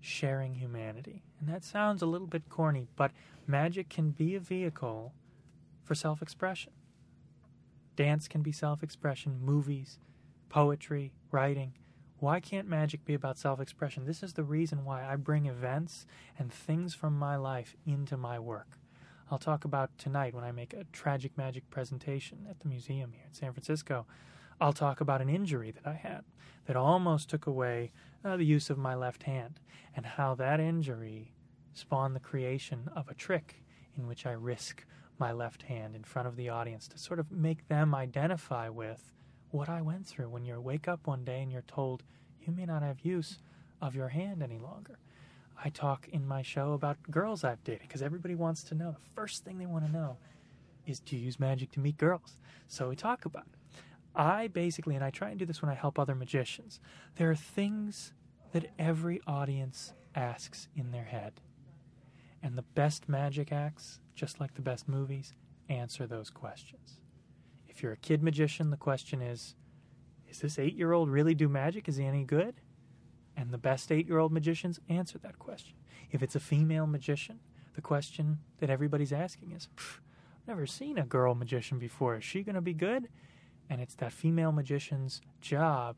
sharing 0.00 0.54
humanity. 0.54 1.22
And 1.40 1.48
that 1.48 1.64
sounds 1.64 2.02
a 2.02 2.06
little 2.06 2.26
bit 2.26 2.48
corny, 2.48 2.88
but 2.96 3.10
magic 3.46 3.88
can 3.88 4.10
be 4.10 4.34
a 4.34 4.40
vehicle 4.40 5.12
for 5.82 5.94
self 5.94 6.22
expression. 6.22 6.72
Dance 7.96 8.28
can 8.28 8.42
be 8.42 8.52
self 8.52 8.82
expression, 8.82 9.40
movies, 9.42 9.98
poetry, 10.48 11.12
writing. 11.30 11.72
Why 12.18 12.40
can't 12.40 12.68
magic 12.68 13.04
be 13.04 13.14
about 13.14 13.38
self 13.38 13.60
expression? 13.60 14.06
This 14.06 14.22
is 14.22 14.32
the 14.32 14.44
reason 14.44 14.84
why 14.84 15.04
I 15.04 15.16
bring 15.16 15.46
events 15.46 16.06
and 16.38 16.52
things 16.52 16.94
from 16.94 17.18
my 17.18 17.36
life 17.36 17.76
into 17.86 18.16
my 18.16 18.38
work. 18.38 18.78
I'll 19.30 19.38
talk 19.38 19.64
about 19.64 19.98
tonight 19.98 20.34
when 20.34 20.44
I 20.44 20.52
make 20.52 20.72
a 20.72 20.84
tragic 20.92 21.36
magic 21.36 21.68
presentation 21.68 22.46
at 22.48 22.60
the 22.60 22.68
museum 22.68 23.12
here 23.12 23.24
in 23.26 23.34
San 23.34 23.52
Francisco. 23.52 24.06
I'll 24.60 24.72
talk 24.72 25.00
about 25.00 25.20
an 25.20 25.28
injury 25.28 25.72
that 25.72 25.86
I 25.86 25.94
had 25.94 26.24
that 26.66 26.76
almost 26.76 27.28
took 27.28 27.46
away 27.46 27.92
uh, 28.24 28.36
the 28.36 28.44
use 28.44 28.70
of 28.70 28.78
my 28.78 28.94
left 28.94 29.24
hand 29.24 29.60
and 29.94 30.06
how 30.06 30.34
that 30.36 30.60
injury 30.60 31.32
spawned 31.74 32.16
the 32.16 32.20
creation 32.20 32.88
of 32.96 33.08
a 33.08 33.14
trick 33.14 33.62
in 33.96 34.06
which 34.06 34.24
I 34.24 34.32
risk 34.32 34.84
my 35.18 35.32
left 35.32 35.62
hand 35.62 35.94
in 35.94 36.04
front 36.04 36.28
of 36.28 36.36
the 36.36 36.48
audience 36.48 36.88
to 36.88 36.98
sort 36.98 37.18
of 37.18 37.30
make 37.30 37.68
them 37.68 37.94
identify 37.94 38.68
with 38.68 39.12
what 39.56 39.68
I 39.70 39.80
went 39.80 40.06
through 40.06 40.28
when 40.28 40.44
you 40.44 40.60
wake 40.60 40.86
up 40.86 41.06
one 41.06 41.24
day 41.24 41.40
and 41.40 41.50
you're 41.50 41.62
told 41.62 42.02
you 42.42 42.52
may 42.52 42.66
not 42.66 42.82
have 42.82 43.00
use 43.00 43.38
of 43.80 43.94
your 43.94 44.08
hand 44.08 44.42
any 44.42 44.58
longer. 44.58 44.98
I 45.64 45.70
talk 45.70 46.06
in 46.12 46.28
my 46.28 46.42
show 46.42 46.74
about 46.74 46.98
girls 47.10 47.42
I've 47.42 47.64
dated 47.64 47.88
because 47.88 48.02
everybody 48.02 48.34
wants 48.34 48.62
to 48.64 48.74
know. 48.74 48.90
The 48.90 49.14
first 49.14 49.44
thing 49.44 49.56
they 49.56 49.64
want 49.64 49.86
to 49.86 49.90
know 49.90 50.18
is 50.84 51.00
do 51.00 51.16
you 51.16 51.24
use 51.24 51.40
magic 51.40 51.72
to 51.72 51.80
meet 51.80 51.96
girls? 51.96 52.36
So 52.68 52.90
we 52.90 52.96
talk 52.96 53.24
about 53.24 53.44
it. 53.44 53.80
I 54.14 54.48
basically, 54.48 54.94
and 54.94 55.02
I 55.02 55.08
try 55.08 55.30
and 55.30 55.38
do 55.38 55.46
this 55.46 55.62
when 55.62 55.70
I 55.70 55.74
help 55.74 55.98
other 55.98 56.14
magicians, 56.14 56.78
there 57.16 57.30
are 57.30 57.34
things 57.34 58.12
that 58.52 58.66
every 58.78 59.22
audience 59.26 59.94
asks 60.14 60.68
in 60.76 60.90
their 60.90 61.04
head. 61.04 61.40
And 62.42 62.58
the 62.58 62.62
best 62.62 63.08
magic 63.08 63.52
acts, 63.52 64.00
just 64.14 64.38
like 64.38 64.54
the 64.54 64.62
best 64.62 64.86
movies, 64.86 65.32
answer 65.70 66.06
those 66.06 66.28
questions. 66.28 67.00
If 67.76 67.82
you're 67.82 67.92
a 67.92 67.98
kid 67.98 68.22
magician, 68.22 68.70
the 68.70 68.78
question 68.78 69.20
is 69.20 69.54
Is 70.30 70.38
this 70.38 70.58
eight 70.58 70.76
year 70.76 70.92
old 70.92 71.10
really 71.10 71.34
do 71.34 71.46
magic? 71.46 71.90
Is 71.90 71.96
he 71.96 72.06
any 72.06 72.24
good? 72.24 72.54
And 73.36 73.50
the 73.50 73.58
best 73.58 73.92
eight 73.92 74.06
year 74.08 74.18
old 74.18 74.32
magicians 74.32 74.80
answer 74.88 75.18
that 75.18 75.38
question. 75.38 75.74
If 76.10 76.22
it's 76.22 76.34
a 76.34 76.40
female 76.40 76.86
magician, 76.86 77.38
the 77.74 77.82
question 77.82 78.38
that 78.60 78.70
everybody's 78.70 79.12
asking 79.12 79.52
is 79.52 79.68
I've 79.76 80.00
never 80.48 80.64
seen 80.64 80.96
a 80.96 81.04
girl 81.04 81.34
magician 81.34 81.78
before. 81.78 82.16
Is 82.16 82.24
she 82.24 82.42
going 82.42 82.54
to 82.54 82.62
be 82.62 82.72
good? 82.72 83.08
And 83.68 83.82
it's 83.82 83.96
that 83.96 84.12
female 84.12 84.52
magician's 84.52 85.20
job 85.42 85.96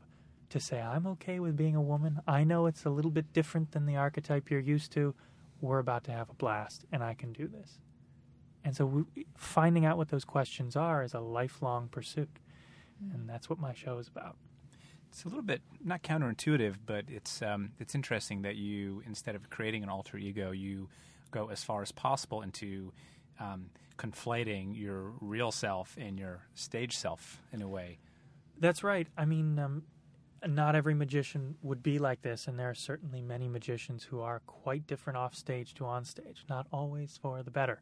to 0.49 0.59
say, 0.59 0.81
I'm 0.81 1.07
okay 1.07 1.39
with 1.39 1.55
being 1.55 1.77
a 1.77 1.81
woman. 1.81 2.19
I 2.27 2.43
know 2.43 2.65
it's 2.65 2.83
a 2.83 2.89
little 2.89 3.11
bit 3.11 3.31
different 3.31 3.71
than 3.71 3.85
the 3.85 3.95
archetype 3.95 4.51
you're 4.51 4.59
used 4.59 4.91
to. 4.93 5.15
We're 5.61 5.79
about 5.79 6.03
to 6.05 6.11
have 6.11 6.29
a 6.29 6.33
blast, 6.33 6.83
and 6.91 7.01
I 7.01 7.13
can 7.13 7.31
do 7.31 7.47
this. 7.47 7.79
And 8.69 8.75
so, 8.75 8.85
we, 8.85 9.25
finding 9.35 9.83
out 9.83 9.97
what 9.97 10.09
those 10.09 10.23
questions 10.23 10.75
are 10.75 11.01
is 11.01 11.15
a 11.15 11.19
lifelong 11.19 11.87
pursuit. 11.87 12.29
And 13.11 13.27
that's 13.27 13.49
what 13.49 13.57
my 13.57 13.73
show 13.73 13.97
is 13.97 14.07
about. 14.07 14.35
It's 15.07 15.23
a 15.23 15.27
little 15.27 15.41
bit 15.41 15.63
not 15.83 16.03
counterintuitive, 16.03 16.75
but 16.85 17.05
it's 17.07 17.41
um, 17.41 17.71
it's 17.79 17.95
interesting 17.95 18.43
that 18.43 18.57
you 18.57 19.01
instead 19.07 19.33
of 19.33 19.49
creating 19.49 19.81
an 19.81 19.89
alter 19.89 20.19
ego, 20.19 20.51
you 20.51 20.87
go 21.31 21.49
as 21.49 21.63
far 21.63 21.81
as 21.81 21.91
possible 21.91 22.43
into 22.43 22.93
um, 23.39 23.71
conflating 23.97 24.79
your 24.79 25.13
real 25.19 25.51
self 25.51 25.97
and 25.99 26.19
your 26.19 26.41
stage 26.53 26.95
self 26.95 27.41
in 27.51 27.63
a 27.63 27.67
way. 27.67 27.97
That's 28.59 28.83
right. 28.83 29.07
I 29.17 29.25
mean, 29.25 29.57
um, 29.57 29.81
not 30.45 30.75
every 30.75 30.93
magician 30.93 31.55
would 31.63 31.81
be 31.81 31.97
like 31.97 32.21
this, 32.21 32.45
and 32.45 32.59
there 32.59 32.69
are 32.69 32.75
certainly 32.75 33.23
many 33.23 33.47
magicians 33.47 34.03
who 34.03 34.21
are 34.21 34.41
quite 34.45 34.85
different 34.85 35.17
off 35.17 35.33
stage 35.33 35.73
to 35.73 35.87
on 35.87 36.05
stage, 36.05 36.45
not 36.47 36.67
always 36.71 37.17
for 37.19 37.41
the 37.41 37.49
better. 37.49 37.81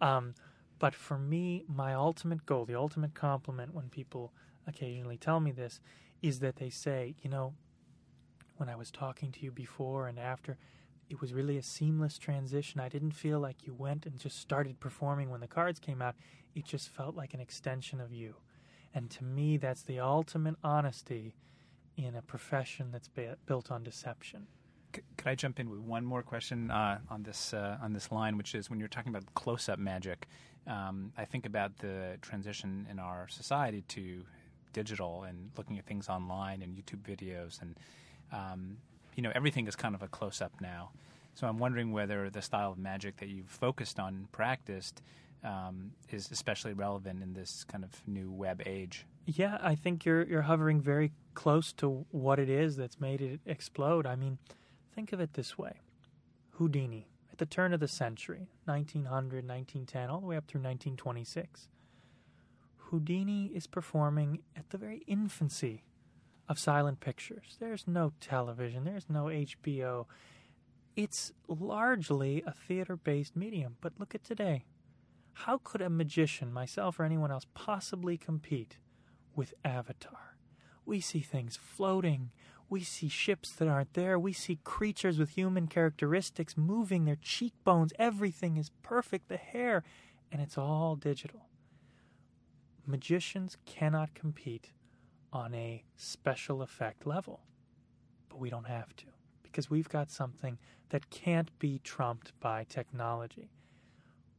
Um, 0.00 0.34
but 0.78 0.94
for 0.94 1.18
me, 1.18 1.64
my 1.68 1.94
ultimate 1.94 2.44
goal, 2.44 2.64
the 2.64 2.74
ultimate 2.74 3.14
compliment 3.14 3.74
when 3.74 3.88
people 3.88 4.32
occasionally 4.66 5.16
tell 5.16 5.40
me 5.40 5.52
this, 5.52 5.80
is 6.22 6.40
that 6.40 6.56
they 6.56 6.70
say, 6.70 7.14
you 7.22 7.30
know, 7.30 7.54
when 8.56 8.68
I 8.68 8.76
was 8.76 8.90
talking 8.90 9.32
to 9.32 9.40
you 9.40 9.50
before 9.50 10.08
and 10.08 10.18
after, 10.18 10.56
it 11.08 11.20
was 11.20 11.32
really 11.32 11.56
a 11.56 11.62
seamless 11.62 12.18
transition. 12.18 12.80
I 12.80 12.88
didn't 12.88 13.12
feel 13.12 13.38
like 13.38 13.66
you 13.66 13.74
went 13.74 14.06
and 14.06 14.18
just 14.18 14.38
started 14.38 14.80
performing 14.80 15.30
when 15.30 15.40
the 15.40 15.46
cards 15.46 15.78
came 15.78 16.02
out. 16.02 16.16
It 16.54 16.64
just 16.64 16.88
felt 16.88 17.14
like 17.14 17.32
an 17.32 17.40
extension 17.40 18.00
of 18.00 18.12
you. 18.12 18.34
And 18.94 19.10
to 19.10 19.24
me, 19.24 19.56
that's 19.56 19.82
the 19.82 20.00
ultimate 20.00 20.56
honesty 20.64 21.36
in 21.96 22.14
a 22.14 22.22
profession 22.22 22.90
that's 22.90 23.08
built 23.46 23.70
on 23.70 23.84
deception. 23.84 24.46
Could 24.92 25.26
I 25.26 25.34
jump 25.34 25.60
in 25.60 25.68
with 25.68 25.80
one 25.80 26.04
more 26.04 26.22
question 26.22 26.70
uh, 26.70 26.98
on 27.10 27.22
this 27.22 27.52
uh, 27.52 27.78
on 27.82 27.92
this 27.92 28.10
line, 28.12 28.36
which 28.36 28.54
is 28.54 28.70
when 28.70 28.78
you're 28.78 28.88
talking 28.88 29.10
about 29.10 29.24
close-up 29.34 29.78
magic, 29.78 30.26
um, 30.66 31.12
I 31.16 31.24
think 31.24 31.46
about 31.46 31.76
the 31.78 32.16
transition 32.22 32.86
in 32.90 32.98
our 32.98 33.28
society 33.28 33.82
to 33.88 34.24
digital 34.72 35.24
and 35.24 35.50
looking 35.56 35.78
at 35.78 35.86
things 35.86 36.08
online 36.08 36.62
and 36.62 36.76
YouTube 36.76 37.02
videos, 37.02 37.60
and 37.60 37.76
um, 38.32 38.78
you 39.16 39.22
know 39.22 39.32
everything 39.34 39.66
is 39.66 39.76
kind 39.76 39.94
of 39.94 40.02
a 40.02 40.08
close-up 40.08 40.52
now. 40.60 40.90
So 41.34 41.46
I'm 41.46 41.58
wondering 41.58 41.92
whether 41.92 42.30
the 42.30 42.40
style 42.40 42.72
of 42.72 42.78
magic 42.78 43.18
that 43.18 43.28
you've 43.28 43.48
focused 43.48 43.98
on, 43.98 44.28
practiced, 44.32 45.02
um, 45.44 45.92
is 46.10 46.30
especially 46.30 46.72
relevant 46.72 47.22
in 47.22 47.34
this 47.34 47.64
kind 47.64 47.84
of 47.84 47.90
new 48.06 48.30
web 48.30 48.62
age. 48.64 49.06
Yeah, 49.26 49.58
I 49.60 49.74
think 49.74 50.04
you're 50.04 50.22
you're 50.22 50.42
hovering 50.42 50.80
very 50.80 51.12
close 51.34 51.72
to 51.74 52.06
what 52.10 52.38
it 52.38 52.48
is 52.48 52.76
that's 52.76 53.00
made 53.00 53.20
it 53.20 53.40
explode. 53.44 54.06
I 54.06 54.16
mean 54.16 54.38
Think 54.96 55.12
of 55.12 55.20
it 55.20 55.34
this 55.34 55.58
way 55.58 55.74
Houdini, 56.52 57.06
at 57.30 57.36
the 57.36 57.44
turn 57.44 57.74
of 57.74 57.80
the 57.80 57.86
century, 57.86 58.48
1900, 58.64 59.46
1910, 59.46 60.08
all 60.08 60.20
the 60.20 60.26
way 60.26 60.38
up 60.38 60.46
through 60.48 60.62
1926. 60.62 61.68
Houdini 62.76 63.50
is 63.54 63.66
performing 63.66 64.40
at 64.56 64.70
the 64.70 64.78
very 64.78 65.02
infancy 65.06 65.84
of 66.48 66.58
silent 66.58 67.00
pictures. 67.00 67.58
There's 67.60 67.86
no 67.86 68.12
television, 68.20 68.84
there's 68.84 69.10
no 69.10 69.24
HBO. 69.24 70.06
It's 70.96 71.30
largely 71.46 72.42
a 72.46 72.52
theater 72.52 72.96
based 72.96 73.36
medium. 73.36 73.76
But 73.82 73.92
look 73.98 74.14
at 74.14 74.24
today. 74.24 74.64
How 75.34 75.60
could 75.62 75.82
a 75.82 75.90
magician, 75.90 76.50
myself 76.50 76.98
or 76.98 77.04
anyone 77.04 77.30
else, 77.30 77.44
possibly 77.52 78.16
compete 78.16 78.78
with 79.34 79.52
Avatar? 79.62 80.38
We 80.86 81.00
see 81.00 81.20
things 81.20 81.58
floating. 81.60 82.30
We 82.68 82.82
see 82.82 83.08
ships 83.08 83.52
that 83.52 83.68
aren't 83.68 83.94
there. 83.94 84.18
We 84.18 84.32
see 84.32 84.58
creatures 84.64 85.18
with 85.18 85.30
human 85.30 85.68
characteristics 85.68 86.56
moving 86.56 87.04
their 87.04 87.18
cheekbones. 87.20 87.92
Everything 87.98 88.56
is 88.56 88.70
perfect. 88.82 89.28
The 89.28 89.36
hair. 89.36 89.84
And 90.32 90.42
it's 90.42 90.58
all 90.58 90.96
digital. 90.96 91.48
Magicians 92.84 93.56
cannot 93.66 94.14
compete 94.14 94.72
on 95.32 95.54
a 95.54 95.84
special 95.96 96.62
effect 96.62 97.06
level. 97.06 97.40
But 98.28 98.38
we 98.40 98.50
don't 98.50 98.66
have 98.66 98.94
to 98.96 99.06
because 99.42 99.70
we've 99.70 99.88
got 99.88 100.10
something 100.10 100.58
that 100.90 101.10
can't 101.10 101.56
be 101.58 101.80
trumped 101.82 102.32
by 102.40 102.64
technology. 102.68 103.50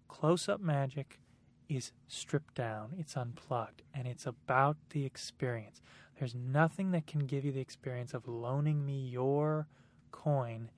Close 0.07 0.47
up 0.47 0.61
magic 0.61 1.19
is 1.67 1.91
stripped 2.07 2.55
down, 2.55 2.93
it's 2.97 3.17
unplugged, 3.17 3.81
and 3.93 4.07
it's 4.07 4.25
about 4.25 4.77
the 4.91 5.05
experience. 5.05 5.81
There's 6.17 6.35
nothing 6.35 6.91
that 6.91 7.05
can 7.05 7.27
give 7.27 7.45
you 7.45 7.51
the 7.51 7.59
experience 7.59 8.13
of 8.13 8.27
loaning 8.27 8.85
me 8.85 9.07
your 9.07 9.67
coin 10.11 10.71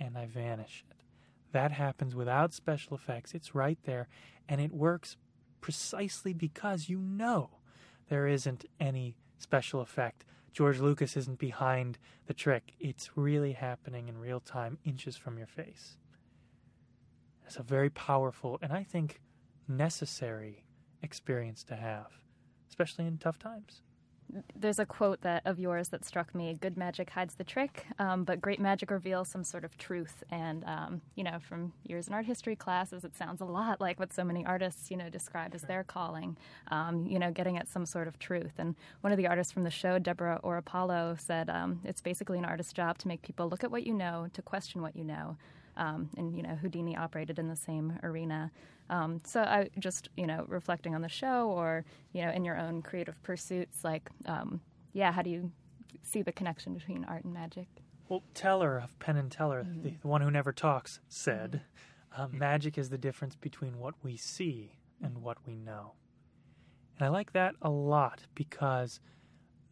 and 0.00 0.16
I 0.16 0.26
vanish 0.26 0.84
it. 0.90 0.96
That 1.52 1.72
happens 1.72 2.14
without 2.14 2.54
special 2.54 2.94
effects. 2.96 3.34
It's 3.34 3.54
right 3.54 3.78
there, 3.84 4.08
and 4.48 4.60
it 4.60 4.72
works 4.72 5.16
precisely 5.60 6.32
because 6.32 6.88
you 6.88 6.98
know 6.98 7.50
there 8.08 8.26
isn't 8.26 8.64
any 8.78 9.16
special 9.38 9.80
effect. 9.80 10.24
George 10.52 10.80
Lucas 10.80 11.16
isn't 11.16 11.38
behind 11.38 11.98
the 12.26 12.34
trick. 12.34 12.74
It's 12.78 13.16
really 13.16 13.52
happening 13.52 14.08
in 14.08 14.18
real 14.18 14.40
time, 14.40 14.78
inches 14.84 15.16
from 15.16 15.38
your 15.38 15.46
face. 15.46 15.96
It's 17.46 17.56
a 17.56 17.62
very 17.62 17.90
powerful 17.90 18.58
and 18.60 18.72
I 18.72 18.82
think 18.82 19.20
necessary 19.68 20.64
experience 21.02 21.62
to 21.64 21.76
have, 21.76 22.18
especially 22.68 23.06
in 23.06 23.18
tough 23.18 23.38
times 23.38 23.82
there's 24.54 24.78
a 24.78 24.86
quote 24.86 25.20
that 25.22 25.42
of 25.44 25.58
yours 25.58 25.88
that 25.88 26.04
struck 26.04 26.34
me: 26.34 26.56
"Good 26.60 26.76
magic 26.76 27.10
hides 27.10 27.34
the 27.34 27.44
trick, 27.44 27.86
um, 27.98 28.24
but 28.24 28.40
great 28.40 28.60
magic 28.60 28.90
reveals 28.90 29.28
some 29.28 29.44
sort 29.44 29.64
of 29.64 29.76
truth." 29.78 30.22
And 30.30 30.64
um, 30.64 31.00
you 31.14 31.24
know, 31.24 31.38
from 31.38 31.72
years 31.84 32.08
in 32.08 32.14
art 32.14 32.26
history 32.26 32.56
classes, 32.56 33.04
it 33.04 33.16
sounds 33.16 33.40
a 33.40 33.44
lot 33.44 33.80
like 33.80 33.98
what 33.98 34.12
so 34.12 34.24
many 34.24 34.44
artists, 34.44 34.90
you 34.90 34.96
know, 34.96 35.08
describe 35.08 35.54
as 35.54 35.62
their 35.62 35.84
calling. 35.84 36.36
Um, 36.68 37.06
you 37.06 37.18
know, 37.18 37.30
getting 37.30 37.56
at 37.58 37.68
some 37.68 37.86
sort 37.86 38.08
of 38.08 38.18
truth. 38.18 38.52
And 38.58 38.74
one 39.00 39.12
of 39.12 39.16
the 39.16 39.26
artists 39.26 39.52
from 39.52 39.64
the 39.64 39.70
show, 39.70 39.98
Deborah 39.98 40.40
Oropallo, 40.42 41.18
said 41.20 41.48
um, 41.48 41.80
it's 41.84 42.00
basically 42.00 42.38
an 42.38 42.44
artist's 42.44 42.72
job 42.72 42.98
to 42.98 43.08
make 43.08 43.22
people 43.22 43.48
look 43.48 43.64
at 43.64 43.70
what 43.70 43.86
you 43.86 43.94
know, 43.94 44.28
to 44.32 44.42
question 44.42 44.82
what 44.82 44.96
you 44.96 45.04
know. 45.04 45.36
Um, 45.76 46.08
and 46.16 46.34
you 46.36 46.42
know, 46.42 46.56
Houdini 46.56 46.96
operated 46.96 47.38
in 47.38 47.48
the 47.48 47.56
same 47.56 47.98
arena. 48.02 48.50
Um, 48.88 49.20
so 49.24 49.40
I 49.40 49.68
just 49.78 50.08
you 50.16 50.26
know 50.26 50.44
reflecting 50.48 50.94
on 50.94 51.02
the 51.02 51.08
show 51.08 51.48
or 51.48 51.84
you 52.12 52.22
know 52.22 52.30
in 52.30 52.44
your 52.44 52.56
own 52.58 52.82
creative 52.82 53.20
pursuits, 53.22 53.84
like 53.84 54.08
um, 54.26 54.60
yeah, 54.92 55.12
how 55.12 55.22
do 55.22 55.30
you 55.30 55.50
see 56.02 56.22
the 56.22 56.32
connection 56.32 56.74
between 56.74 57.04
art 57.04 57.24
and 57.24 57.34
magic? 57.34 57.68
Well, 58.08 58.22
Teller 58.34 58.78
of 58.78 58.96
Penn 59.00 59.16
and 59.16 59.30
Teller, 59.30 59.64
mm-hmm. 59.64 59.82
the, 59.82 59.90
the, 60.00 60.08
one 60.08 60.20
who 60.20 60.30
never 60.30 60.52
talks, 60.52 61.00
said, 61.08 61.62
uh, 62.16 62.28
"Magic 62.30 62.78
is 62.78 62.90
the 62.90 62.98
difference 62.98 63.34
between 63.34 63.78
what 63.78 63.94
we 64.02 64.16
see 64.16 64.78
and 65.02 65.18
what 65.18 65.38
we 65.46 65.56
know." 65.56 65.94
And 66.98 67.06
I 67.06 67.08
like 67.08 67.32
that 67.32 67.54
a 67.60 67.70
lot 67.70 68.22
because 68.34 69.00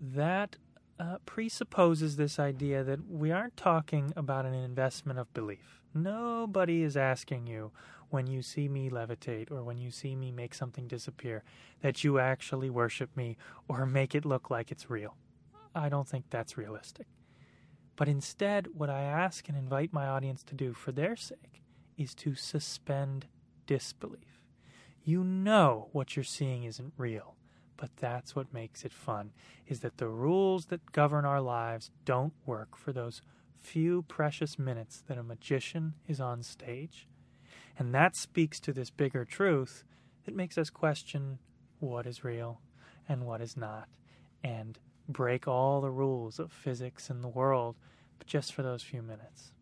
that 0.00 0.56
uh, 0.98 1.18
presupposes 1.26 2.16
this 2.16 2.38
idea 2.38 2.84
that 2.84 3.08
we 3.08 3.30
aren't 3.30 3.56
talking 3.56 4.12
about 4.16 4.44
an 4.44 4.54
investment 4.54 5.18
of 5.18 5.32
belief. 5.34 5.80
Nobody 5.92 6.82
is 6.82 6.96
asking 6.96 7.46
you, 7.46 7.72
when 8.14 8.28
you 8.28 8.42
see 8.42 8.68
me 8.68 8.88
levitate 8.88 9.50
or 9.50 9.64
when 9.64 9.76
you 9.76 9.90
see 9.90 10.14
me 10.14 10.30
make 10.30 10.54
something 10.54 10.86
disappear 10.86 11.42
that 11.80 12.04
you 12.04 12.20
actually 12.20 12.70
worship 12.70 13.10
me 13.16 13.36
or 13.66 13.84
make 13.84 14.14
it 14.14 14.24
look 14.24 14.50
like 14.50 14.70
it's 14.70 14.88
real. 14.88 15.16
I 15.74 15.88
don't 15.88 16.06
think 16.06 16.26
that's 16.30 16.56
realistic. 16.56 17.08
But 17.96 18.08
instead, 18.08 18.68
what 18.72 18.88
I 18.88 19.02
ask 19.02 19.48
and 19.48 19.58
invite 19.58 19.92
my 19.92 20.06
audience 20.06 20.44
to 20.44 20.54
do 20.54 20.74
for 20.74 20.92
their 20.92 21.16
sake 21.16 21.60
is 21.98 22.14
to 22.14 22.36
suspend 22.36 23.26
disbelief. 23.66 24.44
You 25.02 25.24
know 25.24 25.88
what 25.90 26.14
you're 26.14 26.22
seeing 26.22 26.62
isn't 26.62 26.92
real, 26.96 27.34
but 27.76 27.96
that's 27.96 28.36
what 28.36 28.54
makes 28.54 28.84
it 28.84 28.92
fun 28.92 29.32
is 29.66 29.80
that 29.80 29.96
the 29.96 30.08
rules 30.08 30.66
that 30.66 30.92
govern 30.92 31.24
our 31.24 31.40
lives 31.40 31.90
don't 32.04 32.34
work 32.46 32.76
for 32.76 32.92
those 32.92 33.22
few 33.58 34.02
precious 34.02 34.56
minutes 34.56 35.02
that 35.08 35.18
a 35.18 35.24
magician 35.24 35.94
is 36.06 36.20
on 36.20 36.44
stage 36.44 37.08
and 37.78 37.94
that 37.94 38.16
speaks 38.16 38.60
to 38.60 38.72
this 38.72 38.90
bigger 38.90 39.24
truth 39.24 39.84
that 40.24 40.34
makes 40.34 40.56
us 40.56 40.70
question 40.70 41.38
what 41.80 42.06
is 42.06 42.24
real 42.24 42.60
and 43.08 43.26
what 43.26 43.40
is 43.40 43.56
not, 43.56 43.88
and 44.42 44.78
break 45.08 45.46
all 45.46 45.80
the 45.80 45.90
rules 45.90 46.38
of 46.38 46.50
physics 46.50 47.10
and 47.10 47.22
the 47.22 47.28
world, 47.28 47.76
but 48.18 48.26
just 48.26 48.54
for 48.54 48.62
those 48.62 48.82
few 48.82 49.02
minutes. 49.02 49.52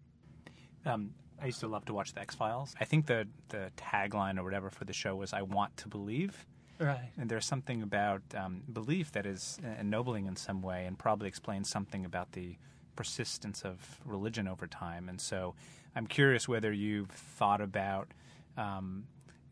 Um, 0.85 1.15
I 1.41 1.47
used 1.47 1.61
to 1.61 1.67
love 1.69 1.85
to 1.87 1.95
watch 1.95 2.13
the 2.13 2.21
X 2.21 2.35
Files. 2.35 2.75
I 2.81 2.85
think 2.85 3.07
the 3.07 3.27
the 3.49 3.71
tagline 3.77 4.39
or 4.39 4.45
whatever 4.45 4.71
for 4.71 4.85
the 4.85 4.93
show 4.93 5.17
was 5.17 5.33
"I 5.33 5.43
want 5.43 5.77
to 5.79 5.89
believe." 5.89 6.47
Right. 6.79 7.11
And 7.17 7.29
there's 7.29 7.47
something 7.47 7.83
about 7.83 8.23
um, 8.37 8.63
belief 8.73 9.13
that 9.13 9.27
is 9.27 9.59
ennobling 9.79 10.27
in 10.27 10.37
some 10.37 10.63
way, 10.63 10.87
and 10.87 10.99
probably 10.99 11.29
explains 11.29 11.69
something 11.69 12.05
about 12.05 12.33
the 12.33 12.57
persistence 12.97 13.63
of 13.63 14.01
religion 14.05 14.49
over 14.49 14.67
time. 14.67 15.09
And 15.09 15.21
so, 15.21 15.55
I'm 15.95 16.07
curious 16.07 16.49
whether 16.49 16.73
you've 16.73 17.11
thought 17.11 17.61
about 17.61 18.09
um, 18.57 19.05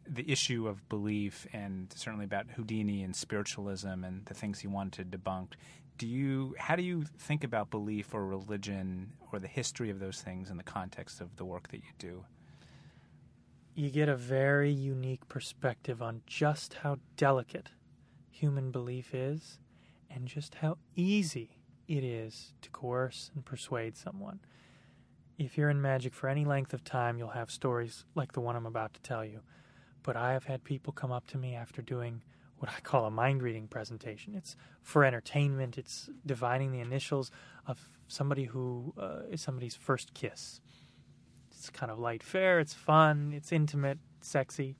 the 0.06 0.30
issue 0.30 0.66
of 0.66 0.88
belief, 0.88 1.47
and 1.52 1.92
certainly 1.94 2.25
about 2.25 2.47
Houdini 2.56 3.02
and 3.02 3.14
spiritualism 3.14 4.04
and 4.04 4.25
the 4.26 4.35
things 4.35 4.61
he 4.61 4.68
wanted 4.68 5.11
to 5.11 5.18
debunk. 5.18 5.52
Do 5.99 6.06
you? 6.06 6.54
How 6.59 6.76
do 6.76 6.82
you 6.82 7.04
think 7.18 7.44
about 7.44 7.70
belief 7.70 8.14
or 8.14 8.26
religion 8.26 9.12
or 9.32 9.38
the 9.38 9.49
history 9.49 9.90
of 9.90 10.00
those 10.00 10.20
things 10.23 10.50
in 10.50 10.56
the 10.56 10.62
context 10.62 11.20
of 11.20 11.37
the 11.37 11.44
work 11.44 11.68
that 11.68 11.78
you 11.78 11.92
do? 11.99 12.25
you 13.75 13.88
get 13.88 14.09
a 14.09 14.16
very 14.16 14.70
unique 14.70 15.26
perspective 15.28 16.02
on 16.02 16.23
just 16.26 16.75
how 16.75 16.99
delicate 17.16 17.70
human 18.30 18.70
belief 18.70 19.14
is 19.14 19.59
and 20.11 20.26
just 20.26 20.56
how 20.56 20.76
easy 20.97 21.60
it 21.90 22.04
is 22.04 22.52
to 22.62 22.70
coerce 22.70 23.30
and 23.35 23.44
persuade 23.44 23.97
someone. 23.97 24.40
If 25.38 25.56
you're 25.56 25.70
in 25.70 25.80
magic 25.80 26.14
for 26.14 26.28
any 26.28 26.44
length 26.44 26.73
of 26.73 26.85
time, 26.85 27.18
you'll 27.18 27.28
have 27.28 27.50
stories 27.50 28.04
like 28.14 28.32
the 28.32 28.40
one 28.40 28.56
I'm 28.56 28.66
about 28.66 28.94
to 28.94 29.00
tell 29.00 29.25
you. 29.25 29.40
But 30.02 30.16
I 30.16 30.32
have 30.32 30.44
had 30.44 30.64
people 30.64 30.92
come 30.92 31.12
up 31.12 31.26
to 31.28 31.38
me 31.38 31.54
after 31.54 31.82
doing 31.82 32.23
what 32.59 32.70
I 32.70 32.80
call 32.80 33.06
a 33.06 33.11
mind 33.11 33.42
reading 33.42 33.68
presentation. 33.68 34.35
It's 34.35 34.56
for 34.82 35.04
entertainment, 35.04 35.78
it's 35.78 36.11
divining 36.25 36.73
the 36.73 36.80
initials 36.80 37.30
of 37.66 37.78
somebody 38.09 38.44
who 38.44 38.94
uh, 38.99 39.20
is 39.30 39.40
somebody's 39.40 39.75
first 39.75 40.14
kiss 40.14 40.61
it's 41.61 41.68
kind 41.68 41.92
of 41.92 41.99
light 41.99 42.23
fare, 42.23 42.59
it's 42.59 42.73
fun, 42.73 43.32
it's 43.35 43.52
intimate, 43.52 43.99
sexy. 44.23 44.78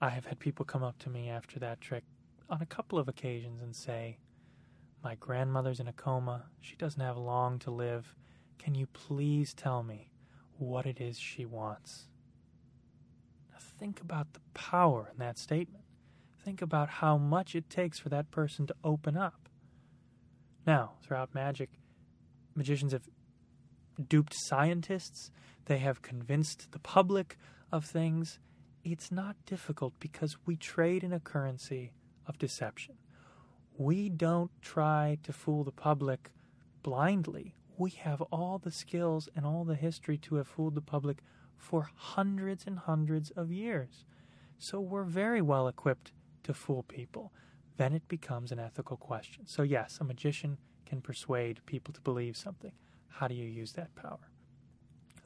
I 0.00 0.08
have 0.08 0.26
had 0.26 0.40
people 0.40 0.64
come 0.64 0.82
up 0.82 0.98
to 0.98 1.08
me 1.08 1.28
after 1.28 1.60
that 1.60 1.80
trick 1.80 2.02
on 2.50 2.60
a 2.60 2.66
couple 2.66 2.98
of 2.98 3.06
occasions 3.06 3.62
and 3.62 3.74
say, 3.74 4.18
My 5.02 5.14
grandmother's 5.14 5.80
in 5.80 5.88
a 5.88 5.92
coma. 5.92 6.46
She 6.60 6.76
doesn't 6.76 7.00
have 7.00 7.16
long 7.16 7.58
to 7.60 7.70
live. 7.70 8.14
Can 8.58 8.74
you 8.74 8.86
please 8.86 9.54
tell 9.54 9.82
me 9.82 10.10
what 10.58 10.86
it 10.86 11.00
is 11.00 11.18
she 11.18 11.44
wants? 11.44 12.08
Now, 13.50 13.58
think 13.78 14.00
about 14.00 14.32
the 14.32 14.40
power 14.54 15.08
in 15.12 15.18
that 15.18 15.38
statement. 15.38 15.84
Think 16.44 16.62
about 16.62 16.88
how 16.88 17.18
much 17.18 17.54
it 17.54 17.68
takes 17.68 17.98
for 17.98 18.08
that 18.08 18.30
person 18.30 18.66
to 18.66 18.74
open 18.82 19.16
up. 19.16 19.48
Now, 20.66 20.94
throughout 21.02 21.34
magic, 21.34 21.70
magicians 22.54 22.92
have 22.92 23.08
duped 24.08 24.34
scientists, 24.34 25.30
they 25.66 25.78
have 25.78 26.02
convinced 26.02 26.72
the 26.72 26.78
public 26.78 27.36
of 27.72 27.84
things. 27.84 28.38
It's 28.84 29.10
not 29.10 29.36
difficult 29.46 29.94
because 30.00 30.36
we 30.46 30.56
trade 30.56 31.02
in 31.02 31.12
a 31.12 31.20
currency 31.20 31.92
of 32.26 32.38
deception. 32.38 32.96
We 33.78 34.08
don't 34.08 34.50
try 34.62 35.18
to 35.22 35.32
fool 35.32 35.64
the 35.64 35.72
public 35.72 36.30
blindly. 36.82 37.54
We 37.76 37.90
have 37.90 38.22
all 38.22 38.58
the 38.58 38.70
skills 38.70 39.28
and 39.36 39.44
all 39.44 39.64
the 39.64 39.74
history 39.74 40.16
to 40.18 40.36
have 40.36 40.48
fooled 40.48 40.74
the 40.74 40.80
public 40.80 41.18
for 41.58 41.90
hundreds 41.94 42.64
and 42.66 42.78
hundreds 42.78 43.30
of 43.32 43.52
years. 43.52 44.04
So 44.58 44.80
we're 44.80 45.04
very 45.04 45.42
well 45.42 45.68
equipped 45.68 46.12
to 46.44 46.54
fool 46.54 46.84
people. 46.84 47.32
Then 47.76 47.92
it 47.92 48.08
becomes 48.08 48.50
an 48.50 48.58
ethical 48.58 48.96
question. 48.96 49.46
So, 49.46 49.62
yes, 49.62 49.98
a 50.00 50.04
magician 50.04 50.56
can 50.86 51.02
persuade 51.02 51.60
people 51.66 51.92
to 51.92 52.00
believe 52.00 52.36
something. 52.36 52.72
How 53.08 53.28
do 53.28 53.34
you 53.34 53.44
use 53.44 53.72
that 53.72 53.94
power? 53.94 54.30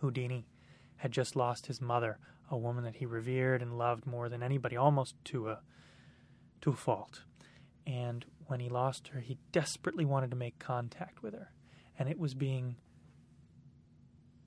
Houdini 0.01 0.47
had 0.97 1.13
just 1.13 1.37
lost 1.37 1.67
his 1.67 1.81
mother, 1.81 2.19
a 2.51 2.57
woman 2.57 2.83
that 2.85 2.97
he 2.97 3.07
revered 3.07 3.63
and 3.63 3.79
loved 3.79 4.07
more 4.07 4.29
than 4.29 4.43
anybody, 4.43 4.77
almost 4.77 5.15
to 5.27 5.51
a 5.51 5.61
to 6.63 6.71
a 6.71 6.77
fault. 6.77 7.23
And 7.87 8.27
when 8.51 8.61
he 8.61 8.69
lost 8.69 9.09
her, 9.09 9.21
he 9.21 9.39
desperately 9.53 10.05
wanted 10.05 10.31
to 10.31 10.37
make 10.37 10.59
contact 10.59 11.23
with 11.23 11.35
her, 11.35 11.53
and 11.97 12.09
it 12.09 12.19
was 12.19 12.35
being 12.35 12.77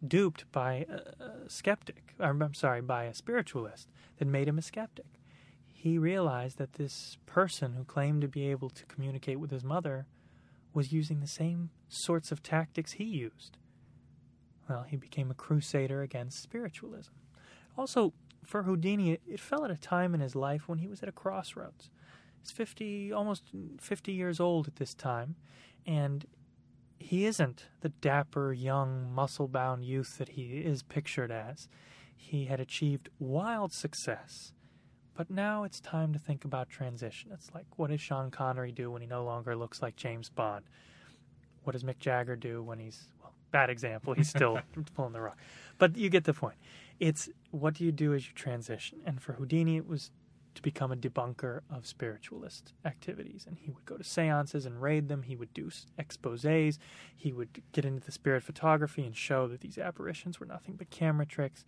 duped 0.05 0.51
by 0.51 0.85
a, 0.89 1.49
skeptic. 1.49 2.13
I'm 2.19 2.53
sorry, 2.53 2.81
by 2.81 3.05
a 3.05 3.13
spiritualist 3.13 3.89
that 4.17 4.27
made 4.27 4.49
him 4.49 4.57
a 4.57 4.61
skeptic. 4.61 5.05
He 5.71 5.97
realized 5.97 6.57
that 6.57 6.73
this 6.73 7.17
person 7.25 7.73
who 7.73 7.85
claimed 7.85 8.21
to 8.21 8.27
be 8.27 8.49
able 8.51 8.69
to 8.71 8.85
communicate 8.85 9.39
with 9.39 9.51
his 9.51 9.63
mother 9.63 10.05
was 10.73 10.91
using 10.91 11.19
the 11.19 11.27
same 11.27 11.69
sorts 11.87 12.31
of 12.31 12.43
tactics 12.43 12.93
he 12.93 13.05
used. 13.05 13.57
Well, 14.69 14.83
he 14.83 14.97
became 14.97 15.31
a 15.31 15.35
crusader 15.35 16.01
against 16.01 16.41
spiritualism. 16.41 17.13
Also, 17.77 18.13
for 18.45 18.63
Houdini, 18.63 19.19
it 19.25 19.39
fell 19.39 19.63
at 19.63 19.71
a 19.71 19.77
time 19.77 20.13
in 20.13 20.19
his 20.19 20.35
life 20.35 20.67
when 20.67 20.79
he 20.79 20.87
was 20.87 21.01
at 21.01 21.09
a 21.09 21.13
crossroads. 21.13 21.89
He's 22.43 22.51
50, 22.51 23.13
almost 23.13 23.45
50 23.79 24.11
years 24.11 24.41
old 24.41 24.67
at 24.67 24.75
this 24.75 24.93
time, 24.93 25.35
and 25.85 26.25
he 26.99 27.25
isn't 27.25 27.67
the 27.79 27.87
dapper, 27.87 28.51
young, 28.51 29.09
muscle 29.13 29.47
bound 29.47 29.85
youth 29.85 30.17
that 30.17 30.29
he 30.29 30.57
is 30.57 30.83
pictured 30.83 31.31
as. 31.31 31.69
He 32.13 32.45
had 32.45 32.59
achieved 32.59 33.07
wild 33.17 33.71
success, 33.71 34.51
but 35.15 35.29
now 35.29 35.63
it's 35.63 35.79
time 35.79 36.11
to 36.11 36.19
think 36.19 36.43
about 36.43 36.67
transition. 36.67 37.31
It's 37.33 37.49
like, 37.55 37.65
what 37.77 37.91
does 37.91 38.01
Sean 38.01 38.29
Connery 38.29 38.73
do 38.73 38.91
when 38.91 39.01
he 39.01 39.07
no 39.07 39.23
longer 39.23 39.55
looks 39.55 39.81
like 39.81 39.95
James 39.95 40.27
Bond? 40.27 40.65
What 41.63 41.71
does 41.71 41.85
Mick 41.85 41.99
Jagger 41.99 42.35
do 42.35 42.61
when 42.61 42.77
he's, 42.77 43.07
well, 43.21 43.31
bad 43.51 43.69
example, 43.69 44.13
he's 44.13 44.29
still 44.29 44.59
pulling 44.95 45.13
the 45.13 45.21
rock. 45.21 45.37
But 45.77 45.95
you 45.95 46.09
get 46.09 46.25
the 46.25 46.33
point. 46.33 46.57
It's 46.99 47.29
what 47.51 47.75
do 47.75 47.85
you 47.85 47.93
do 47.93 48.13
as 48.13 48.27
you 48.27 48.33
transition? 48.33 48.99
And 49.05 49.21
for 49.21 49.31
Houdini, 49.33 49.77
it 49.77 49.87
was 49.87 50.11
to 50.55 50.61
become 50.61 50.91
a 50.91 50.95
debunker 50.95 51.61
of 51.69 51.87
spiritualist 51.87 52.73
activities. 52.85 53.45
And 53.47 53.57
he 53.59 53.71
would 53.71 53.85
go 53.85 53.97
to 53.97 54.03
seances 54.03 54.65
and 54.65 54.81
raid 54.81 55.07
them. 55.07 55.23
He 55.23 55.35
would 55.35 55.53
do 55.53 55.69
exposes. 55.97 56.79
He 57.15 57.31
would 57.31 57.61
get 57.71 57.85
into 57.85 58.05
the 58.05 58.11
spirit 58.11 58.43
photography 58.43 59.05
and 59.05 59.15
show 59.15 59.47
that 59.47 59.61
these 59.61 59.77
apparitions 59.77 60.39
were 60.39 60.45
nothing 60.45 60.75
but 60.75 60.89
camera 60.89 61.25
tricks 61.25 61.65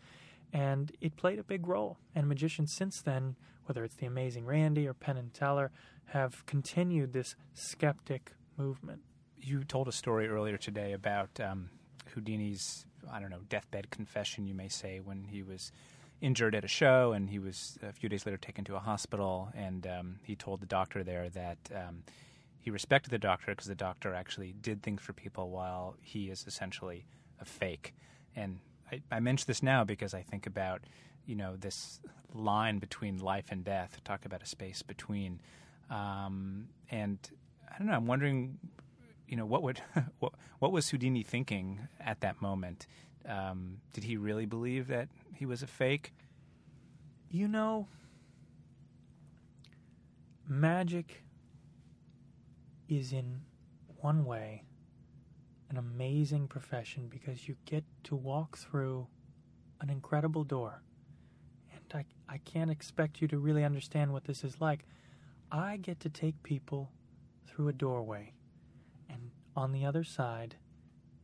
and 0.53 0.93
it 1.01 1.17
played 1.17 1.39
a 1.39 1.43
big 1.43 1.67
role. 1.67 1.97
And 2.13 2.27
magicians 2.27 2.71
since 2.71 3.01
then, 3.01 3.35
whether 3.65 3.83
it's 3.83 3.95
the 3.95 4.05
Amazing 4.05 4.45
Randi 4.45 4.87
or 4.87 4.93
Penn 4.93 5.17
and 5.17 5.33
Teller, 5.33 5.71
have 6.05 6.45
continued 6.45 7.11
this 7.11 7.35
skeptic 7.53 8.31
movement. 8.57 9.01
You 9.37 9.63
told 9.63 9.87
a 9.87 9.91
story 9.91 10.27
earlier 10.29 10.57
today 10.57 10.93
about 10.93 11.39
um, 11.41 11.69
Houdini's, 12.13 12.85
I 13.11 13.19
don't 13.19 13.31
know, 13.31 13.41
deathbed 13.49 13.89
confession, 13.89 14.47
you 14.47 14.53
may 14.53 14.69
say, 14.69 14.99
when 14.99 15.25
he 15.25 15.43
was 15.43 15.71
injured 16.21 16.55
at 16.55 16.63
a 16.63 16.67
show 16.67 17.11
and 17.11 17.29
he 17.29 17.39
was 17.39 17.77
a 17.83 17.91
few 17.91 18.09
days 18.09 18.25
later 18.25 18.37
taken 18.37 18.63
to 18.65 18.75
a 18.75 18.79
hospital. 18.79 19.49
And 19.55 19.85
um, 19.87 20.15
he 20.23 20.35
told 20.35 20.61
the 20.61 20.65
doctor 20.65 21.03
there 21.03 21.29
that 21.29 21.57
um, 21.73 22.03
he 22.59 22.71
respected 22.71 23.11
the 23.11 23.19
doctor 23.19 23.51
because 23.51 23.67
the 23.67 23.75
doctor 23.75 24.13
actually 24.13 24.53
did 24.53 24.81
things 24.81 25.01
for 25.01 25.13
people 25.13 25.49
while 25.49 25.95
he 26.01 26.29
is 26.29 26.45
essentially 26.47 27.05
a 27.39 27.45
fake. 27.45 27.93
And 28.35 28.59
I, 28.91 29.01
I 29.11 29.19
mention 29.19 29.45
this 29.47 29.61
now 29.61 29.83
because 29.83 30.13
I 30.13 30.21
think 30.21 30.47
about 30.47 30.81
you 31.25 31.35
know 31.35 31.55
this 31.55 31.99
line 32.33 32.79
between 32.79 33.17
life 33.19 33.45
and 33.49 33.63
death. 33.63 33.99
Talk 34.03 34.25
about 34.25 34.43
a 34.43 34.45
space 34.45 34.81
between, 34.81 35.41
um, 35.89 36.67
and 36.91 37.17
I 37.73 37.77
don't 37.77 37.87
know. 37.87 37.93
I'm 37.93 38.07
wondering, 38.07 38.57
you 39.27 39.37
know, 39.37 39.45
what 39.45 39.63
would 39.63 39.81
what, 40.19 40.33
what 40.59 40.71
was 40.71 40.89
Houdini 40.89 41.23
thinking 41.23 41.87
at 41.99 42.21
that 42.21 42.41
moment? 42.41 42.87
Um, 43.27 43.77
did 43.93 44.03
he 44.03 44.17
really 44.17 44.45
believe 44.45 44.87
that 44.87 45.09
he 45.33 45.45
was 45.45 45.63
a 45.63 45.67
fake? 45.67 46.13
You 47.29 47.47
know, 47.47 47.87
magic 50.47 51.23
is 52.87 53.11
in 53.11 53.41
one 54.01 54.25
way 54.25 54.63
an 55.69 55.77
amazing 55.77 56.47
profession 56.47 57.07
because 57.07 57.47
you 57.47 57.55
get 57.65 57.83
to 58.03 58.15
walk 58.15 58.57
through 58.57 59.07
an 59.81 59.89
incredible 59.89 60.43
door. 60.43 60.81
And 61.73 62.05
I, 62.29 62.33
I 62.33 62.37
can't 62.39 62.69
expect 62.69 63.21
you 63.21 63.27
to 63.29 63.37
really 63.37 63.63
understand 63.63 64.13
what 64.13 64.25
this 64.25 64.43
is 64.43 64.61
like. 64.61 64.85
I 65.51 65.77
get 65.77 65.99
to 66.01 66.09
take 66.09 66.41
people 66.43 66.91
through 67.47 67.67
a 67.67 67.73
doorway, 67.73 68.33
and 69.09 69.31
on 69.55 69.71
the 69.71 69.85
other 69.85 70.03
side, 70.03 70.55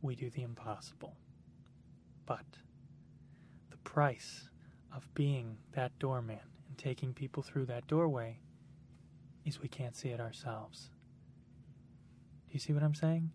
we 0.00 0.14
do 0.14 0.30
the 0.30 0.42
impossible. 0.42 1.16
But 2.32 2.46
the 3.70 3.76
price 3.78 4.48
of 4.94 5.12
being 5.14 5.58
that 5.72 5.98
doorman 5.98 6.38
and 6.68 6.78
taking 6.78 7.12
people 7.12 7.42
through 7.42 7.66
that 7.66 7.86
doorway 7.86 8.38
is 9.44 9.60
we 9.60 9.68
can't 9.68 9.96
see 9.96 10.08
it 10.08 10.20
ourselves. 10.20 10.90
Do 12.48 12.54
you 12.54 12.60
see 12.60 12.72
what 12.72 12.82
I'm 12.82 12.94
saying? 12.94 13.30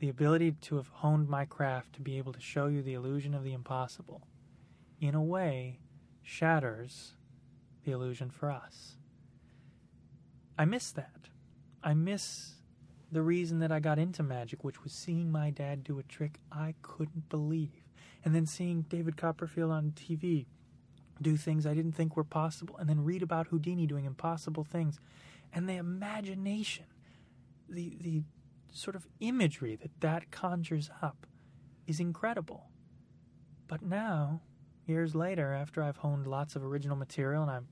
the 0.00 0.08
ability 0.08 0.52
to 0.52 0.76
have 0.76 0.88
honed 0.88 1.28
my 1.28 1.44
craft 1.44 1.92
to 1.92 2.00
be 2.00 2.16
able 2.16 2.32
to 2.32 2.40
show 2.40 2.66
you 2.66 2.82
the 2.82 2.94
illusion 2.94 3.34
of 3.34 3.44
the 3.44 3.52
impossible, 3.52 4.26
in 4.98 5.14
a 5.14 5.22
way, 5.22 5.78
shatters 6.22 7.12
the 7.84 7.92
illusion 7.92 8.30
for 8.30 8.50
us. 8.50 8.96
I 10.58 10.64
miss 10.64 10.90
that. 10.92 11.28
I 11.84 11.92
miss 11.92 12.54
the 13.12 13.22
reason 13.22 13.58
that 13.60 13.72
I 13.72 13.80
got 13.80 13.98
into 13.98 14.22
magic, 14.22 14.62
which 14.64 14.82
was 14.82 14.92
seeing 14.92 15.30
my 15.32 15.50
dad 15.50 15.82
do 15.84 15.98
a 15.98 16.02
trick 16.04 16.38
I 16.52 16.74
couldn't 16.82 17.28
believe. 17.28 17.84
and 18.24 18.34
then 18.34 18.46
seeing 18.46 18.82
David 18.82 19.16
Copperfield 19.16 19.70
on 19.70 19.92
TV 19.92 20.46
do 21.22 21.36
things 21.36 21.66
I 21.66 21.74
didn't 21.74 21.92
think 21.92 22.16
were 22.16 22.24
possible, 22.24 22.76
and 22.78 22.88
then 22.88 23.04
read 23.04 23.22
about 23.22 23.48
Houdini 23.48 23.86
doing 23.86 24.04
impossible 24.04 24.64
things, 24.64 24.98
and 25.52 25.68
the 25.68 25.76
imagination, 25.76 26.84
the 27.68 27.96
the 28.00 28.22
sort 28.72 28.94
of 28.96 29.06
imagery 29.20 29.76
that 29.76 30.00
that 30.00 30.30
conjures 30.30 30.90
up 31.02 31.26
is 31.86 31.98
incredible. 32.00 32.70
But 33.66 33.82
now, 33.82 34.42
years 34.86 35.14
later, 35.14 35.52
after 35.52 35.82
I've 35.82 35.98
honed 35.98 36.26
lots 36.26 36.56
of 36.56 36.64
original 36.64 36.96
material 36.96 37.42
and 37.42 37.50
I'm 37.50 37.68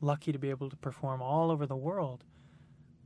lucky 0.00 0.32
to 0.32 0.38
be 0.38 0.50
able 0.50 0.68
to 0.70 0.76
perform 0.76 1.22
all 1.22 1.50
over 1.50 1.66
the 1.66 1.76
world, 1.76 2.24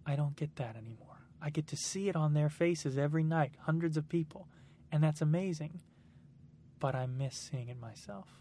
I 0.06 0.16
don't 0.16 0.36
get 0.36 0.56
that 0.56 0.76
anymore. 0.76 1.11
I 1.44 1.50
get 1.50 1.66
to 1.68 1.76
see 1.76 2.08
it 2.08 2.14
on 2.14 2.34
their 2.34 2.48
faces 2.48 2.96
every 2.96 3.24
night, 3.24 3.54
hundreds 3.62 3.96
of 3.96 4.08
people, 4.08 4.48
and 4.92 5.02
that's 5.02 5.20
amazing. 5.20 5.80
But 6.78 6.94
I 6.94 7.06
miss 7.06 7.36
seeing 7.36 7.68
it 7.68 7.80
myself. 7.80 8.40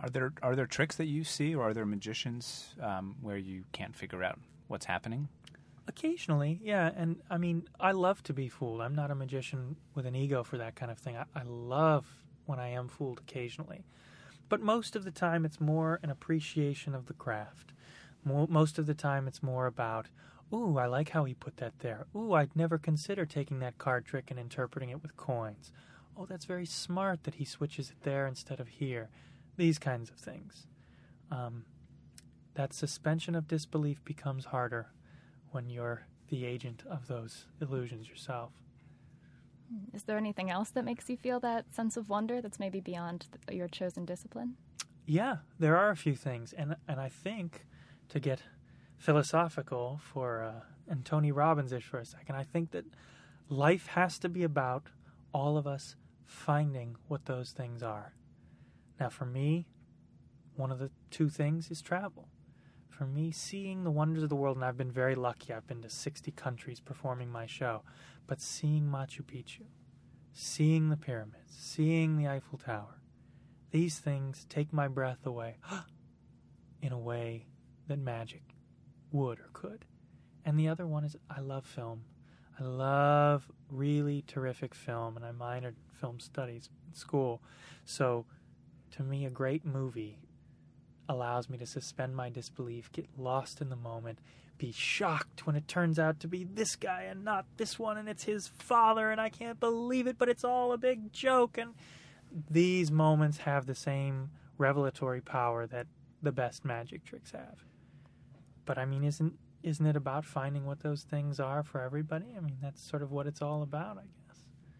Are 0.00 0.10
there 0.10 0.32
are 0.42 0.56
there 0.56 0.66
tricks 0.66 0.96
that 0.96 1.06
you 1.06 1.24
see, 1.24 1.54
or 1.54 1.68
are 1.68 1.74
there 1.74 1.86
magicians 1.86 2.74
um, 2.80 3.16
where 3.20 3.36
you 3.36 3.64
can't 3.72 3.94
figure 3.94 4.24
out 4.24 4.38
what's 4.66 4.86
happening? 4.86 5.28
Occasionally, 5.86 6.60
yeah, 6.62 6.90
and 6.96 7.20
I 7.30 7.36
mean, 7.36 7.68
I 7.78 7.92
love 7.92 8.22
to 8.24 8.32
be 8.32 8.48
fooled. 8.48 8.80
I'm 8.80 8.94
not 8.94 9.10
a 9.10 9.14
magician 9.14 9.76
with 9.94 10.06
an 10.06 10.16
ego 10.16 10.42
for 10.42 10.56
that 10.56 10.74
kind 10.74 10.90
of 10.90 10.98
thing. 10.98 11.16
I, 11.16 11.24
I 11.34 11.42
love 11.44 12.06
when 12.46 12.58
I 12.58 12.68
am 12.68 12.88
fooled 12.88 13.18
occasionally, 13.18 13.84
but 14.48 14.60
most 14.60 14.96
of 14.96 15.04
the 15.04 15.10
time, 15.10 15.44
it's 15.44 15.60
more 15.60 16.00
an 16.02 16.10
appreciation 16.10 16.94
of 16.94 17.06
the 17.06 17.12
craft. 17.12 17.72
Mo- 18.24 18.46
most 18.48 18.78
of 18.78 18.86
the 18.86 18.94
time, 18.94 19.28
it's 19.28 19.42
more 19.42 19.66
about, 19.66 20.08
ooh, 20.54 20.78
I 20.78 20.86
like 20.86 21.10
how 21.10 21.24
he 21.24 21.34
put 21.34 21.56
that 21.58 21.80
there. 21.80 22.06
Ooh, 22.14 22.32
I'd 22.32 22.54
never 22.54 22.78
consider 22.78 23.26
taking 23.26 23.58
that 23.58 23.78
card 23.78 24.04
trick 24.04 24.30
and 24.30 24.38
interpreting 24.38 24.90
it 24.90 25.02
with 25.02 25.16
coins. 25.16 25.72
Oh, 26.16 26.26
that's 26.26 26.44
very 26.44 26.66
smart 26.66 27.24
that 27.24 27.34
he 27.34 27.44
switches 27.44 27.90
it 27.90 28.02
there 28.02 28.26
instead 28.26 28.60
of 28.60 28.68
here. 28.68 29.10
These 29.56 29.78
kinds 29.78 30.10
of 30.10 30.16
things. 30.16 30.66
Um, 31.30 31.64
that 32.54 32.72
suspension 32.72 33.34
of 33.34 33.48
disbelief 33.48 34.04
becomes 34.04 34.46
harder 34.46 34.86
when 35.50 35.68
you're 35.68 36.06
the 36.28 36.44
agent 36.44 36.84
of 36.88 37.08
those 37.08 37.46
illusions 37.60 38.08
yourself. 38.08 38.52
Is 39.92 40.04
there 40.04 40.18
anything 40.18 40.50
else 40.50 40.70
that 40.70 40.84
makes 40.84 41.08
you 41.08 41.16
feel 41.16 41.40
that 41.40 41.72
sense 41.74 41.96
of 41.96 42.08
wonder 42.08 42.40
that's 42.40 42.60
maybe 42.60 42.80
beyond 42.80 43.26
th- 43.46 43.56
your 43.56 43.68
chosen 43.68 44.04
discipline? 44.04 44.56
Yeah, 45.06 45.38
there 45.58 45.76
are 45.76 45.90
a 45.90 45.96
few 45.96 46.14
things, 46.14 46.52
and 46.52 46.76
and 46.88 47.00
I 47.00 47.08
think 47.08 47.66
to 48.08 48.20
get 48.20 48.42
philosophical 48.98 50.00
for 50.02 50.42
uh, 50.42 50.60
and 50.88 51.04
Tony 51.04 51.32
Robbins 51.32 51.72
ish 51.72 51.84
for 51.84 51.98
a 51.98 52.04
second, 52.04 52.36
I 52.36 52.42
think 52.42 52.70
that 52.72 52.84
life 53.48 53.86
has 53.88 54.18
to 54.20 54.28
be 54.28 54.42
about 54.42 54.88
all 55.32 55.56
of 55.56 55.66
us 55.66 55.96
finding 56.24 56.96
what 57.08 57.26
those 57.26 57.52
things 57.52 57.82
are. 57.82 58.14
Now, 59.00 59.08
for 59.08 59.24
me, 59.24 59.66
one 60.56 60.70
of 60.70 60.78
the 60.78 60.90
two 61.10 61.28
things 61.28 61.70
is 61.70 61.82
travel. 61.82 62.28
For 62.88 63.06
me, 63.06 63.32
seeing 63.32 63.82
the 63.82 63.90
wonders 63.90 64.22
of 64.22 64.28
the 64.28 64.36
world, 64.36 64.56
and 64.56 64.64
I've 64.64 64.76
been 64.76 64.92
very 64.92 65.16
lucky, 65.16 65.52
I've 65.52 65.66
been 65.66 65.82
to 65.82 65.90
60 65.90 66.30
countries 66.32 66.80
performing 66.80 67.30
my 67.30 67.46
show, 67.46 67.82
but 68.26 68.40
seeing 68.40 68.84
Machu 68.84 69.22
Picchu, 69.22 69.64
seeing 70.32 70.90
the 70.90 70.96
pyramids, 70.96 71.54
seeing 71.58 72.16
the 72.16 72.28
Eiffel 72.28 72.58
Tower, 72.58 73.00
these 73.72 73.98
things 73.98 74.46
take 74.48 74.72
my 74.72 74.86
breath 74.86 75.26
away 75.26 75.56
in 76.82 76.92
a 76.92 76.98
way 76.98 77.48
that 77.88 77.98
magic 77.98 78.53
would 79.14 79.38
or 79.38 79.48
could. 79.52 79.84
And 80.44 80.58
the 80.58 80.68
other 80.68 80.86
one 80.86 81.04
is 81.04 81.16
I 81.30 81.40
love 81.40 81.64
film. 81.64 82.02
I 82.58 82.64
love 82.64 83.50
really 83.70 84.22
terrific 84.26 84.74
film, 84.74 85.16
and 85.16 85.24
I 85.24 85.32
minored 85.32 85.74
film 86.00 86.20
studies 86.20 86.68
in 86.86 86.94
school. 86.94 87.42
So, 87.84 88.26
to 88.92 89.02
me, 89.02 89.24
a 89.24 89.30
great 89.30 89.64
movie 89.64 90.18
allows 91.08 91.48
me 91.48 91.58
to 91.58 91.66
suspend 91.66 92.14
my 92.14 92.30
disbelief, 92.30 92.92
get 92.92 93.08
lost 93.16 93.60
in 93.60 93.70
the 93.70 93.76
moment, 93.76 94.20
be 94.56 94.72
shocked 94.72 95.46
when 95.46 95.56
it 95.56 95.66
turns 95.66 95.98
out 95.98 96.20
to 96.20 96.28
be 96.28 96.44
this 96.44 96.76
guy 96.76 97.02
and 97.02 97.24
not 97.24 97.44
this 97.56 97.78
one, 97.78 97.98
and 97.98 98.08
it's 98.08 98.24
his 98.24 98.46
father, 98.46 99.10
and 99.10 99.20
I 99.20 99.30
can't 99.30 99.58
believe 99.58 100.06
it, 100.06 100.18
but 100.18 100.28
it's 100.28 100.44
all 100.44 100.72
a 100.72 100.78
big 100.78 101.12
joke. 101.12 101.58
And 101.58 101.74
these 102.50 102.90
moments 102.90 103.38
have 103.38 103.66
the 103.66 103.74
same 103.74 104.30
revelatory 104.58 105.20
power 105.20 105.66
that 105.66 105.86
the 106.22 106.32
best 106.32 106.64
magic 106.64 107.04
tricks 107.04 107.32
have. 107.32 107.64
But 108.64 108.78
I 108.78 108.84
mean, 108.84 109.04
isn't 109.04 109.34
isn't 109.62 109.86
it 109.86 109.96
about 109.96 110.24
finding 110.24 110.66
what 110.66 110.80
those 110.80 111.02
things 111.02 111.40
are 111.40 111.62
for 111.62 111.80
everybody? 111.80 112.34
I 112.36 112.40
mean, 112.40 112.58
that's 112.60 112.82
sort 112.82 113.02
of 113.02 113.10
what 113.10 113.26
it's 113.26 113.40
all 113.40 113.62
about, 113.62 113.96
I 113.96 114.02
guess. 114.02 114.24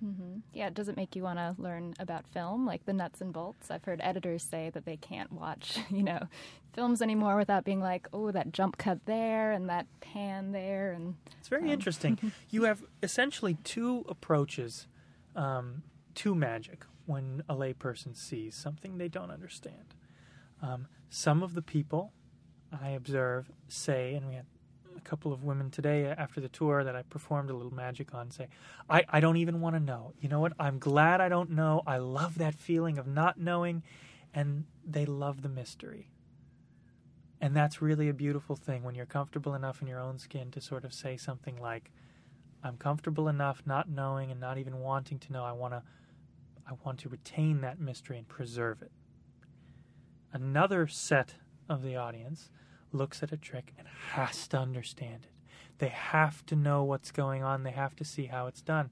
Mm-hmm. 0.05 0.40
Yeah, 0.53 0.66
it 0.66 0.75
does 0.75 0.88
it 0.88 0.97
make 0.97 1.16
you 1.16 1.23
want 1.23 1.38
to 1.38 1.55
learn 1.57 1.94
about 1.99 2.27
film, 2.27 2.66
like 2.66 2.85
the 2.85 2.92
nuts 2.92 3.20
and 3.23 3.33
bolts? 3.33 3.70
I've 3.70 3.85
heard 3.85 4.01
editors 4.03 4.42
say 4.42 4.70
that 4.75 4.85
they 4.85 4.97
can't 4.97 5.33
watch, 5.33 5.79
you 5.90 6.03
know, 6.03 6.29
films 6.75 7.01
anymore 7.01 7.37
without 7.37 7.64
being 7.64 7.81
like, 7.81 8.07
oh, 8.12 8.31
that 8.31 8.53
jump 8.53 8.77
cut 8.77 8.99
there 9.07 9.53
and 9.53 9.68
that 9.70 9.87
pan 10.01 10.53
there, 10.53 10.92
and 10.92 11.14
it's 11.38 11.49
very 11.49 11.64
um. 11.64 11.70
interesting. 11.70 12.33
you 12.51 12.64
have 12.64 12.85
essentially 13.03 13.57
two 13.64 14.05
approaches 14.09 14.87
um, 15.35 15.83
to 16.16 16.35
magic 16.35 16.85
when 17.07 17.42
a 17.49 17.55
layperson 17.55 18.16
sees 18.16 18.55
something 18.55 18.99
they 18.99 19.09
don't 19.09 19.31
understand. 19.31 19.94
Um, 20.62 20.87
some 21.09 21.42
of 21.42 21.55
the 21.55 21.62
people 21.62 22.12
I 22.82 22.90
observe 22.90 23.50
say, 23.68 24.14
and 24.14 24.28
we 24.28 24.34
had 24.34 24.46
a 24.96 25.00
couple 25.00 25.32
of 25.32 25.44
women 25.44 25.70
today 25.70 26.06
after 26.06 26.40
the 26.40 26.48
tour 26.48 26.84
that 26.84 26.96
I 26.96 27.02
performed 27.02 27.50
a 27.50 27.54
little 27.54 27.74
magic 27.74 28.14
on 28.14 28.30
say, 28.30 28.48
I, 28.88 29.04
I 29.08 29.20
don't 29.20 29.37
even 29.37 29.60
want 29.60 29.76
to 29.76 29.80
know. 29.80 30.12
You 30.20 30.28
know 30.28 30.40
what? 30.40 30.52
I'm 30.58 30.78
glad 30.78 31.20
I 31.20 31.28
don't 31.28 31.50
know. 31.50 31.82
I 31.87 31.98
love 31.98 32.38
that 32.38 32.54
feeling 32.54 32.98
of 32.98 33.06
not 33.06 33.38
knowing. 33.38 33.82
And 34.32 34.64
they 34.84 35.06
love 35.06 35.42
the 35.42 35.48
mystery. 35.48 36.10
And 37.40 37.54
that's 37.54 37.82
really 37.82 38.08
a 38.08 38.14
beautiful 38.14 38.56
thing 38.56 38.82
when 38.82 38.94
you're 38.94 39.06
comfortable 39.06 39.54
enough 39.54 39.82
in 39.82 39.88
your 39.88 40.00
own 40.00 40.18
skin 40.18 40.50
to 40.52 40.60
sort 40.60 40.84
of 40.84 40.94
say 40.94 41.16
something 41.16 41.56
like, 41.60 41.90
I'm 42.62 42.78
comfortable 42.78 43.28
enough 43.28 43.62
not 43.66 43.88
knowing 43.88 44.30
and 44.30 44.40
not 44.40 44.56
even 44.56 44.80
wanting 44.80 45.18
to 45.18 45.32
know. 45.32 45.44
I 45.44 45.52
want 45.52 45.74
to 45.74 45.82
I 46.66 46.72
want 46.82 46.98
to 47.00 47.10
retain 47.10 47.60
that 47.60 47.78
mystery 47.78 48.16
and 48.16 48.26
preserve 48.26 48.80
it. 48.80 48.90
Another 50.32 50.87
set 50.87 51.34
of 51.68 51.82
the 51.82 51.96
audience 51.96 52.48
looks 52.94 53.22
at 53.22 53.33
a 53.33 53.37
trick 53.37 53.72
and 53.78 53.87
has 54.12 54.48
to 54.48 54.59
understand 54.59 55.24
it. 55.24 55.30
They 55.78 55.88
have 55.88 56.46
to 56.46 56.57
know 56.57 56.85
what's 56.85 57.11
going 57.11 57.42
on, 57.42 57.62
they 57.62 57.72
have 57.72 57.96
to 57.96 58.04
see 58.04 58.26
how 58.26 58.46
it's 58.46 58.62
done. 58.62 58.90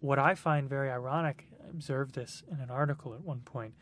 What 0.00 0.18
I 0.18 0.34
find 0.34 0.68
very 0.68 0.90
ironic, 0.90 1.46
I 1.64 1.68
observed 1.70 2.14
this 2.14 2.42
in 2.50 2.60
an 2.60 2.70
article 2.70 3.14
at 3.14 3.22
one 3.22 3.40
point, 3.40 3.74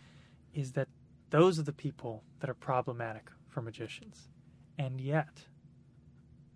is 0.54 0.72
that 0.72 0.88
those 1.30 1.58
are 1.58 1.62
the 1.62 1.72
people 1.72 2.22
that 2.40 2.50
are 2.50 2.54
problematic 2.54 3.30
for 3.48 3.62
magicians. 3.62 4.28
And 4.78 5.00
yet, 5.00 5.46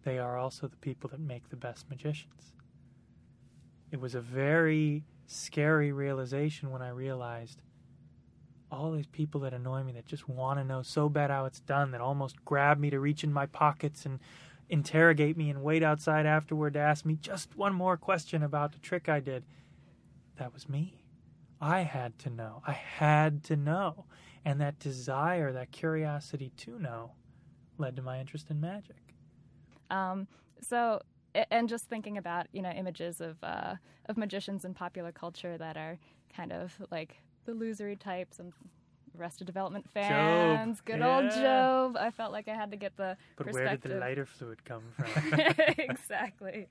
they 0.05 0.19
are 0.19 0.37
also 0.37 0.69
the 0.69 0.77
people 0.77 1.11
that 1.11 1.21
make 1.21 1.49
the 1.49 1.57
best 1.57 1.89
magicians. 1.91 2.53
It 3.91 4.01
was 4.01 4.15
a 4.15 4.21
very 4.21 5.05
scary 5.27 5.93
realization 5.93 6.71
when 6.71 6.83
I 6.83 6.91
realized 6.91 7.62
all 8.71 8.93
these 8.93 9.07
people 9.07 9.41
that 9.43 9.55
annoy 9.55 9.83
me 9.83 9.93
that 9.93 10.07
just 10.07 10.29
want 10.29 10.59
to 10.59 10.65
know 10.65 10.83
so 10.83 11.09
bad 11.09 11.31
how 11.31 11.45
it's 11.45 11.61
done 11.61 11.93
that 11.93 12.01
almost 12.01 12.45
grab 12.45 12.79
me 12.79 12.91
to 12.91 12.99
reach 12.99 13.23
in 13.23 13.33
my 13.33 13.47
pockets 13.47 14.05
and 14.05 14.19
interrogate 14.69 15.37
me 15.37 15.51
and 15.51 15.63
wait 15.63 15.83
outside 15.83 16.27
afterward 16.27 16.75
to 16.75 16.81
ask 16.81 17.05
me 17.05 17.17
just 17.21 17.57
one 17.57 17.73
more 17.73 17.97
question 17.97 18.43
about 18.43 18.73
the 18.73 18.79
trick 18.79 19.09
I 19.09 19.21
did. 19.21 19.45
That 20.39 20.53
was 20.53 20.69
me. 20.69 21.03
I 21.61 21.81
had 21.81 22.19
to 22.21 22.31
know. 22.31 22.63
I 22.67 22.73
had 22.73 23.45
to 23.45 23.57
know. 23.57 24.07
And 24.45 24.61
that 24.61 24.79
desire, 24.79 25.53
that 25.53 25.73
curiosity 25.73 26.53
to 26.59 26.79
know, 26.79 27.13
led 27.79 27.97
to 27.97 28.03
my 28.03 28.21
interest 28.21 28.51
in 28.51 28.61
magic. 28.61 29.15
Um, 29.91 30.27
so, 30.61 31.01
and 31.51 31.69
just 31.69 31.87
thinking 31.89 32.17
about 32.17 32.47
you 32.53 32.63
know 32.63 32.71
images 32.71 33.21
of 33.21 33.37
uh, 33.43 33.75
of 34.07 34.17
magicians 34.17 34.65
in 34.65 34.75
popular 34.75 35.13
culture 35.13 35.59
that 35.59 35.77
are 35.77 35.99
kind 36.35 36.53
of 36.53 36.81
like 36.91 37.17
the 37.47 37.53
losery 37.53 37.99
types 37.99 38.39
and 38.39 38.53
Arrested 39.19 39.47
Development 39.47 39.89
fans. 39.93 40.79
Job. 40.79 40.85
Good 40.85 40.99
yeah. 40.99 41.17
old 41.17 41.31
Gob. 41.31 41.97
I 41.97 42.11
felt 42.11 42.33
like 42.33 42.49
I 42.49 42.55
had 42.55 42.71
to 42.71 42.77
get 42.77 42.97
the 42.97 43.17
but 43.37 43.53
where 43.53 43.69
did 43.69 43.83
the 43.83 43.97
lighter 43.97 44.27
fluid 44.27 44.65
come 44.65 44.83
from? 44.97 45.41
exactly. 45.79 46.69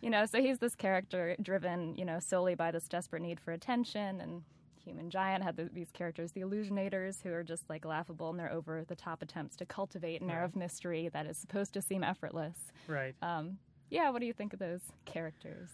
You 0.00 0.10
know, 0.10 0.26
so 0.26 0.40
he's 0.40 0.58
this 0.58 0.74
character 0.74 1.36
driven, 1.42 1.96
you 1.96 2.04
know, 2.04 2.20
solely 2.20 2.54
by 2.54 2.70
this 2.70 2.88
desperate 2.88 3.22
need 3.22 3.40
for 3.40 3.52
attention 3.52 4.20
and 4.20 4.42
Human 4.84 5.10
Giant 5.10 5.44
had 5.44 5.56
the, 5.56 5.68
these 5.70 5.90
characters, 5.90 6.32
the 6.32 6.40
illusionators, 6.40 7.22
who 7.22 7.30
are 7.30 7.42
just 7.42 7.68
like 7.68 7.84
laughable 7.84 8.30
and 8.30 8.38
they're 8.38 8.50
over 8.50 8.84
the 8.88 8.96
top 8.96 9.20
attempts 9.20 9.54
to 9.56 9.66
cultivate 9.66 10.22
an 10.22 10.28
right. 10.28 10.36
air 10.36 10.44
of 10.44 10.56
mystery 10.56 11.10
that 11.12 11.26
is 11.26 11.36
supposed 11.36 11.74
to 11.74 11.82
seem 11.82 12.02
effortless. 12.02 12.56
Right. 12.86 13.14
Um, 13.20 13.58
yeah, 13.90 14.08
what 14.08 14.20
do 14.20 14.26
you 14.26 14.32
think 14.32 14.54
of 14.54 14.58
those 14.58 14.80
characters? 15.04 15.68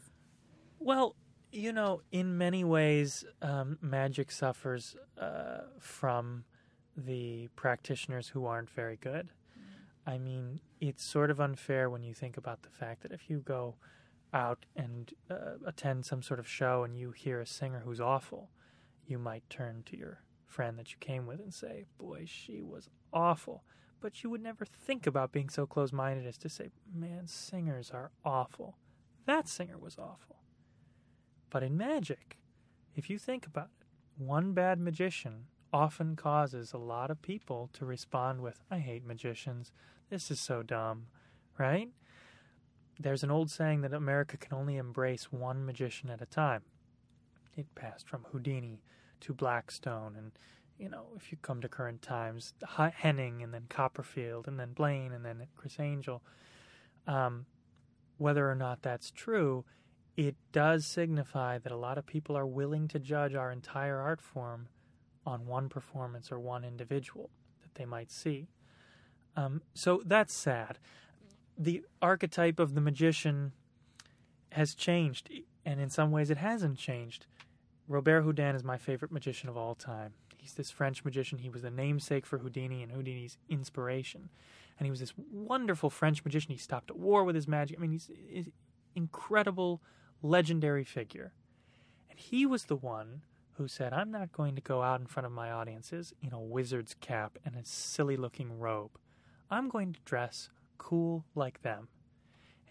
Well, 0.81 1.15
you 1.55 1.73
know, 1.73 2.03
in 2.11 2.37
many 2.37 2.65
ways, 2.65 3.25
um, 3.41 3.79
magic 3.81 4.33
suffers 4.33 4.97
uh, 5.19 5.61
from 5.79 6.45
the 6.97 7.49
practitioners 7.55 8.29
who 8.29 8.47
aren't 8.47 8.71
very 8.71 8.97
good. 8.97 9.29
Mm-hmm. 9.59 10.11
I 10.11 10.19
mean, 10.19 10.61
it's 10.81 11.05
sort 11.05 11.31
of 11.31 11.41
unfair 11.41 11.89
when 11.89 12.03
you 12.03 12.13
think 12.13 12.37
about 12.37 12.63
the 12.63 12.71
fact 12.71 13.03
that 13.03 13.13
if 13.13 13.31
you 13.31 13.39
go 13.39 13.77
out 14.33 14.67
and 14.75 15.13
uh, 15.31 15.55
attend 15.65 16.05
some 16.05 16.23
sort 16.23 16.41
of 16.41 16.49
show 16.49 16.83
and 16.83 16.97
you 16.97 17.13
hear 17.13 17.41
a 17.41 17.47
singer 17.47 17.83
who's 17.85 18.01
awful, 18.01 18.51
you 19.07 19.19
might 19.19 19.49
turn 19.49 19.85
to 19.87 19.97
your 19.97 20.23
friend 20.47 20.79
that 20.79 20.91
you 20.91 20.97
came 20.99 21.25
with 21.27 21.39
and 21.41 21.55
say, 21.55 21.85
Boy, 21.99 22.25
she 22.27 22.61
was 22.63 22.91
awful. 23.13 23.63
But 24.01 24.23
you 24.23 24.31
would 24.31 24.43
never 24.43 24.65
think 24.65 25.07
about 25.07 25.33
being 25.33 25.49
so 25.49 25.67
close 25.67 25.93
minded 25.93 26.27
as 26.27 26.37
to 26.39 26.49
say, 26.49 26.71
Man, 26.93 27.29
singers 27.29 27.93
are 27.93 28.11
awful. 28.25 28.77
That 29.27 29.49
singer 29.49 29.79
was 29.79 29.97
awful. 29.99 30.34
But 31.55 31.63
in 31.63 31.77
magic, 31.77 32.37
if 32.97 33.09
you 33.09 33.17
think 33.17 33.47
about 33.47 33.69
it, 33.81 33.87
one 34.19 34.55
bad 34.55 34.81
magician 34.81 35.45
often 35.73 36.17
causes 36.17 36.73
a 36.73 36.79
lot 36.79 37.13
of 37.13 37.23
people 37.23 37.71
to 37.75 37.85
respond 37.85 38.41
with, 38.41 38.59
I 38.73 38.79
hate 38.81 39.07
magicians. 39.07 39.71
This 40.11 40.33
is 40.33 40.41
so 40.41 40.65
dumb, 40.65 41.07
right? 41.57 41.91
There's 42.99 43.23
an 43.23 43.31
old 43.31 43.53
saying 43.53 43.83
that 43.83 43.95
America 43.95 44.37
can 44.37 44.53
only 44.53 44.79
embrace 44.79 45.31
one 45.31 45.65
magician 45.65 46.11
at 46.11 46.21
a 46.21 46.27
time. 46.27 46.63
It 47.57 47.73
passed 47.77 48.09
from 48.09 48.27
Houdini 48.33 48.83
to 49.21 49.33
Blackstone, 49.33 50.17
and, 50.19 50.33
you 50.77 50.89
know, 50.89 51.07
if 51.15 51.31
you 51.31 51.39
come 51.41 51.61
to 51.61 51.69
current 51.69 52.03
times, 52.03 52.53
Henning, 52.97 53.45
and 53.45 53.55
then 53.55 53.67
Copperfield, 53.69 54.49
and 54.49 54.59
then 54.59 54.73
Blaine, 54.73 55.13
and 55.13 55.25
then 55.25 55.47
Criss 55.57 55.79
Angel. 55.79 56.21
Um, 57.07 57.47
whether 58.19 58.51
or 58.51 58.57
not 58.57 58.83
that's 58.83 59.13
true, 59.13 59.65
it 60.17 60.37
does 60.53 60.87
signify 60.87 61.59
that 61.59 61.73
a 61.73 61.77
lot 61.77 61.99
of 61.99 62.07
people 62.07 62.37
are 62.37 62.47
willing 62.47 62.89
to 62.89 62.99
judge 62.99 63.35
our 63.35 63.51
entire 63.51 63.99
art 63.99 64.21
form 64.21 64.69
on 65.27 65.47
one 65.47 65.69
performance 65.69 66.31
or 66.31 66.39
one 66.39 66.65
individual 66.65 67.31
that 67.63 67.75
they 67.75 67.85
might 67.85 68.11
see. 68.11 68.49
Um, 69.37 69.63
so 69.75 70.03
that's 70.05 70.33
sad. 70.33 70.79
The 71.59 71.83
archetype 72.01 72.61
of 72.61 72.75
the 72.75 72.81
magician 72.81 73.53
has 74.53 74.75
changed, 74.75 75.31
and 75.65 75.81
in 75.81 75.91
some 75.91 76.11
ways 76.11 76.31
it 76.31 76.39
hasn't 76.39 76.79
changed. 76.79 77.27
Robert 77.89 78.23
Houdin 78.23 78.55
is 78.55 78.65
my 78.65 78.79
favorite 78.79 79.13
magician 79.13 79.49
of 79.49 79.57
all 79.57 79.75
time. 79.75 80.15
He's 80.37 80.55
this 80.55 80.71
French 80.71 81.05
magician. 81.05 81.39
He 81.39 81.49
was 81.49 81.63
the 81.63 81.71
namesake 81.71 82.27
for 82.27 82.39
Houdini 82.39 82.83
and 82.83 82.93
Houdini's 82.93 83.39
inspiration. 83.49 84.29
And 84.79 84.87
he 84.87 84.91
was 84.91 85.01
this 85.01 85.15
wonderful 85.33 85.91
French 85.91 86.25
magician. 86.25 86.53
He 86.53 86.59
stopped 86.59 86.91
a 86.91 86.95
war 86.95 87.25
with 87.25 87.35
his 87.35 87.49
magic. 87.49 87.79
I 87.79 87.81
mean, 87.81 87.93
he's 87.93 88.11
an 88.35 88.53
incredible, 88.95 89.81
legendary 90.25 90.85
figure. 90.85 91.35
And 92.09 92.19
he 92.19 92.47
was 92.47 92.65
the 92.65 92.77
one 92.77 93.23
who 93.53 93.69
said, 93.69 93.93
I'm 93.93 94.11
not 94.11 94.33
going 94.33 94.57
to 94.57 94.63
go 94.63 94.83
out 94.83 95.01
in 95.01 95.07
front 95.07 95.27
of 95.27 95.33
my 95.33 95.51
audiences 95.51 96.13
in 96.23 96.33
a 96.33 96.41
wizard's 96.41 96.95
cap 97.01 97.39
and 97.45 97.55
a 97.55 97.65
silly 97.65 98.17
looking 98.17 98.59
robe. 98.59 98.99
I'm 99.51 99.69
going 99.69 99.93
to 99.93 100.01
dress 100.05 100.49
cool 100.79 101.25
like 101.35 101.63
them. 101.63 101.89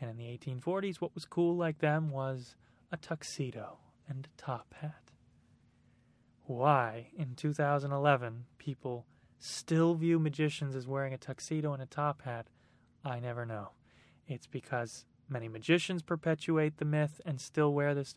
And 0.01 0.09
in 0.09 0.17
the 0.17 0.37
1840s, 0.37 0.97
what 0.97 1.13
was 1.13 1.25
cool 1.25 1.55
like 1.55 1.77
them 1.77 2.09
was 2.09 2.55
a 2.91 2.97
tuxedo 2.97 3.77
and 4.09 4.25
a 4.27 4.41
top 4.41 4.73
hat. 4.81 5.11
Why, 6.45 7.11
in 7.15 7.35
2011, 7.35 8.45
people 8.57 9.05
still 9.39 9.93
view 9.93 10.19
magicians 10.19 10.75
as 10.75 10.87
wearing 10.87 11.13
a 11.13 11.17
tuxedo 11.17 11.71
and 11.73 11.81
a 11.81 11.85
top 11.85 12.23
hat, 12.23 12.47
I 13.05 13.19
never 13.19 13.45
know. 13.45 13.69
It's 14.27 14.47
because 14.47 15.05
many 15.29 15.47
magicians 15.47 16.01
perpetuate 16.01 16.77
the 16.77 16.85
myth 16.85 17.21
and 17.25 17.39
still 17.39 17.73
wear 17.73 17.93
this. 17.93 18.15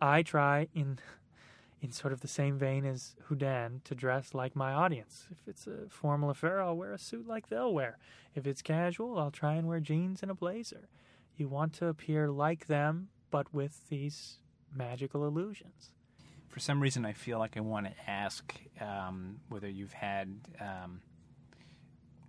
I 0.00 0.22
try 0.22 0.68
in 0.74 0.98
in 1.82 1.92
sort 1.92 2.12
of 2.12 2.20
the 2.20 2.28
same 2.28 2.58
vein 2.58 2.86
as 2.86 3.14
Houdin 3.28 3.82
to 3.84 3.94
dress 3.94 4.32
like 4.34 4.56
my 4.56 4.72
audience. 4.72 5.26
If 5.30 5.46
it's 5.46 5.66
a 5.66 5.88
formal 5.90 6.30
affair, 6.30 6.60
I'll 6.62 6.76
wear 6.76 6.94
a 6.94 6.98
suit 6.98 7.28
like 7.28 7.48
they'll 7.48 7.72
wear. 7.72 7.98
If 8.34 8.46
it's 8.46 8.62
casual, 8.62 9.18
I'll 9.18 9.30
try 9.30 9.54
and 9.54 9.68
wear 9.68 9.78
jeans 9.80 10.22
and 10.22 10.30
a 10.30 10.34
blazer. 10.34 10.88
You 11.36 11.48
want 11.48 11.74
to 11.74 11.86
appear 11.86 12.30
like 12.30 12.66
them, 12.66 13.08
but 13.30 13.52
with 13.52 13.88
these 13.88 14.38
magical 14.74 15.26
illusions. 15.26 15.92
For 16.48 16.60
some 16.60 16.80
reason, 16.80 17.04
I 17.04 17.12
feel 17.12 17.38
like 17.38 17.58
I 17.58 17.60
want 17.60 17.86
to 17.86 18.10
ask 18.10 18.54
um, 18.80 19.40
whether 19.50 19.68
you've 19.68 19.92
had 19.92 20.34
um, 20.58 21.02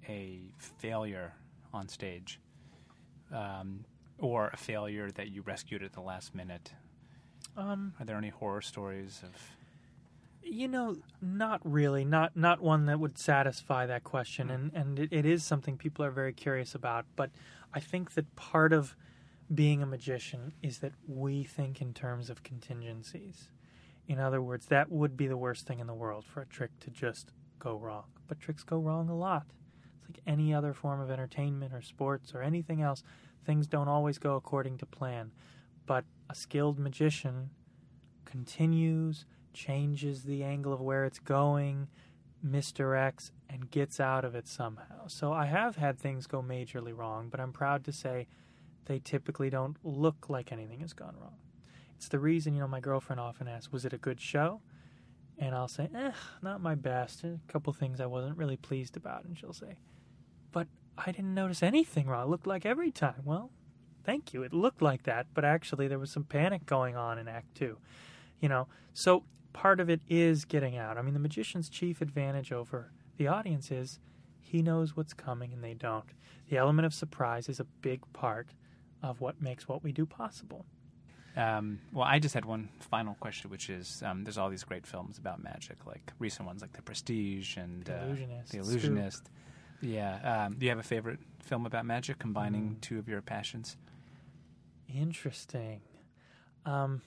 a 0.08 0.52
failure 0.58 1.34
on 1.74 1.88
stage 1.88 2.40
um, 3.32 3.86
or 4.20 4.48
a 4.48 4.58
failure 4.58 5.12
that 5.12 5.30
you 5.30 5.42
rescued 5.42 5.84
at 5.84 5.94
the 5.94 6.02
last 6.02 6.34
minute 6.34 6.74
um, 7.58 7.94
Are 8.00 8.06
there 8.06 8.18
any 8.18 8.30
horror 8.30 8.62
stories 8.62 9.22
of? 9.24 9.32
You 10.44 10.68
know, 10.68 10.96
not 11.22 11.60
really. 11.64 12.06
Not 12.06 12.38
not 12.38 12.62
one 12.62 12.86
that 12.86 13.00
would 13.00 13.18
satisfy 13.18 13.88
that 13.88 14.04
question, 14.04 14.50
and 14.52 14.72
and 14.74 15.00
it, 15.00 15.12
it 15.12 15.26
is 15.26 15.44
something 15.44 15.76
people 15.76 16.06
are 16.06 16.12
very 16.12 16.34
curious 16.34 16.76
about. 16.76 17.06
But 17.16 17.32
I 17.74 17.80
think 17.80 18.14
that 18.14 18.34
part 18.36 18.74
of 18.74 18.96
being 19.54 19.82
a 19.82 19.86
magician 19.86 20.54
is 20.62 20.80
that 20.80 20.94
we 21.08 21.44
think 21.44 21.82
in 21.82 21.94
terms 21.94 22.30
of 22.30 22.44
contingencies. 22.44 23.50
In 24.08 24.20
other 24.20 24.42
words, 24.42 24.68
that 24.68 24.92
would 24.92 25.18
be 25.18 25.28
the 25.28 25.36
worst 25.36 25.66
thing 25.66 25.80
in 25.80 25.88
the 25.88 25.94
world 25.94 26.26
for 26.26 26.42
a 26.42 26.46
trick 26.46 26.80
to 26.82 26.90
just 26.92 27.32
go 27.60 27.76
wrong. 27.76 28.06
But 28.28 28.40
tricks 28.40 28.64
go 28.64 28.78
wrong 28.78 29.10
a 29.10 29.16
lot. 29.16 29.48
Like 30.08 30.22
any 30.26 30.54
other 30.54 30.74
form 30.74 31.00
of 31.00 31.12
entertainment 31.12 31.74
or 31.74 31.82
sports 31.82 32.34
or 32.34 32.42
anything 32.42 32.82
else. 32.82 33.04
Things 33.46 33.68
don't 33.68 33.88
always 33.88 34.18
go 34.18 34.36
according 34.36 34.78
to 34.80 34.86
plan. 34.86 35.32
But 35.86 36.06
a 36.30 36.36
skilled 36.36 36.80
magician 36.80 37.50
continues, 38.26 39.26
changes 39.54 40.24
the 40.24 40.44
angle 40.44 40.74
of 40.74 40.82
where 40.82 41.06
it's 41.06 41.20
going, 41.20 41.88
misdirects, 42.46 43.32
and 43.50 43.72
gets 43.72 44.00
out 44.00 44.26
of 44.26 44.36
it 44.36 44.48
somehow. 44.48 45.08
So 45.08 45.34
I 45.34 45.46
have 45.46 45.78
had 45.78 45.98
things 45.98 46.28
go 46.28 46.42
majorly 46.42 46.96
wrong, 46.96 47.30
but 47.30 47.40
I'm 47.40 47.54
proud 47.54 47.84
to 47.86 47.92
say 47.92 48.28
they 48.86 49.00
typically 49.00 49.50
don't 49.50 49.78
look 49.84 50.30
like 50.30 50.52
anything 50.52 50.80
has 50.82 50.94
gone 50.94 51.16
wrong. 51.20 51.36
It's 51.96 52.10
the 52.10 52.20
reason, 52.20 52.54
you 52.54 52.60
know, 52.60 52.68
my 52.68 52.80
girlfriend 52.80 53.20
often 53.20 53.48
asks, 53.48 53.72
Was 53.72 53.86
it 53.86 53.94
a 53.94 53.98
good 53.98 54.22
show? 54.22 54.62
And 55.40 55.56
I'll 55.56 55.68
say, 55.68 55.90
Eh, 55.96 56.12
not 56.42 56.62
my 56.62 56.76
best. 56.76 57.24
A 57.24 57.40
couple 57.48 57.74
things 57.74 58.00
I 58.00 58.06
wasn't 58.06 58.38
really 58.38 58.58
pleased 58.58 58.98
about. 58.98 59.26
And 59.26 59.38
she'll 59.38 59.54
say, 59.54 59.78
I 60.98 61.12
didn't 61.12 61.34
notice 61.34 61.62
anything 61.62 62.08
wrong. 62.08 62.28
It 62.28 62.30
looked 62.30 62.48
like 62.48 62.66
every 62.66 62.92
time. 62.92 63.22
Well, 63.24 63.52
thank 64.04 64.34
you. 64.34 64.44
It 64.44 64.54
looked 64.54 64.82
like 64.82 65.04
that, 65.04 65.28
but 65.34 65.46
actually 65.46 65.88
there 65.88 66.00
was 66.00 66.12
some 66.12 66.24
panic 66.24 66.66
going 66.66 66.96
on 66.96 67.18
in 67.18 67.28
Act 67.28 67.56
Two. 67.56 67.78
You 68.40 68.50
know, 68.50 68.68
so 68.94 69.24
part 69.54 69.80
of 69.80 69.90
it 69.90 70.02
is 70.08 70.46
getting 70.46 70.78
out. 70.78 70.98
I 70.98 71.02
mean, 71.02 71.14
the 71.14 71.20
magician's 71.20 71.70
chief 71.70 72.02
advantage 72.02 72.52
over 72.52 72.92
the 73.18 73.28
audience 73.28 73.72
is 73.72 74.00
he 74.40 74.62
knows 74.62 74.96
what's 74.96 75.14
coming 75.14 75.52
and 75.52 75.64
they 75.64 75.74
don't. 75.74 76.06
The 76.50 76.58
element 76.58 76.86
of 76.86 76.94
surprise 76.94 77.50
is 77.50 77.60
a 77.60 77.66
big 77.82 78.02
part 78.14 78.54
of 79.04 79.20
what 79.20 79.42
makes 79.42 79.68
what 79.68 79.84
we 79.84 79.92
do 79.92 80.06
possible. 80.06 80.66
Um, 81.36 81.80
well, 81.94 82.06
I 82.06 82.18
just 82.18 82.34
had 82.34 82.46
one 82.46 82.70
final 82.80 83.16
question, 83.20 83.52
which 83.52 83.70
is 83.70 84.02
um, 84.04 84.24
there's 84.24 84.40
all 84.40 84.50
these 84.50 84.64
great 84.64 84.88
films 84.88 85.20
about 85.20 85.44
magic, 85.44 85.86
like 85.86 86.12
recent 86.18 86.48
ones 86.48 86.62
like 86.62 86.74
The 86.74 86.82
Prestige 86.82 87.58
and 87.58 87.84
The 87.84 87.96
uh, 87.96 88.16
The 88.50 88.58
Illusionist. 88.58 89.30
Yeah. 89.82 90.46
Um, 90.46 90.56
do 90.58 90.66
you 90.66 90.70
have 90.72 90.80
a 90.80 90.84
favorite 90.84 91.20
film 91.42 91.66
about 91.66 91.86
magic 91.86 92.18
combining 92.20 92.76
Mm. 92.76 92.82
two 92.82 93.00
of 93.00 93.08
your 93.08 93.22
passions? 93.22 93.78
Interesting. 94.88 95.82
Um, 96.66 97.02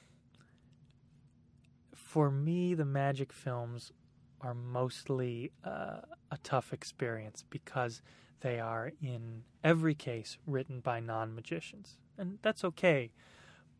for 1.94 2.30
me, 2.30 2.74
the 2.74 2.84
magic 2.84 3.32
films 3.32 3.92
are 4.40 4.54
mostly 4.54 5.52
uh, 5.64 6.00
a 6.30 6.38
tough 6.42 6.72
experience 6.72 7.44
because 7.50 8.00
they 8.40 8.58
are, 8.58 8.92
in 9.02 9.42
every 9.62 9.94
case, 9.94 10.38
written 10.46 10.80
by 10.80 11.00
non 11.00 11.34
magicians. 11.34 11.98
And 12.16 12.38
that's 12.42 12.64
okay, 12.64 13.12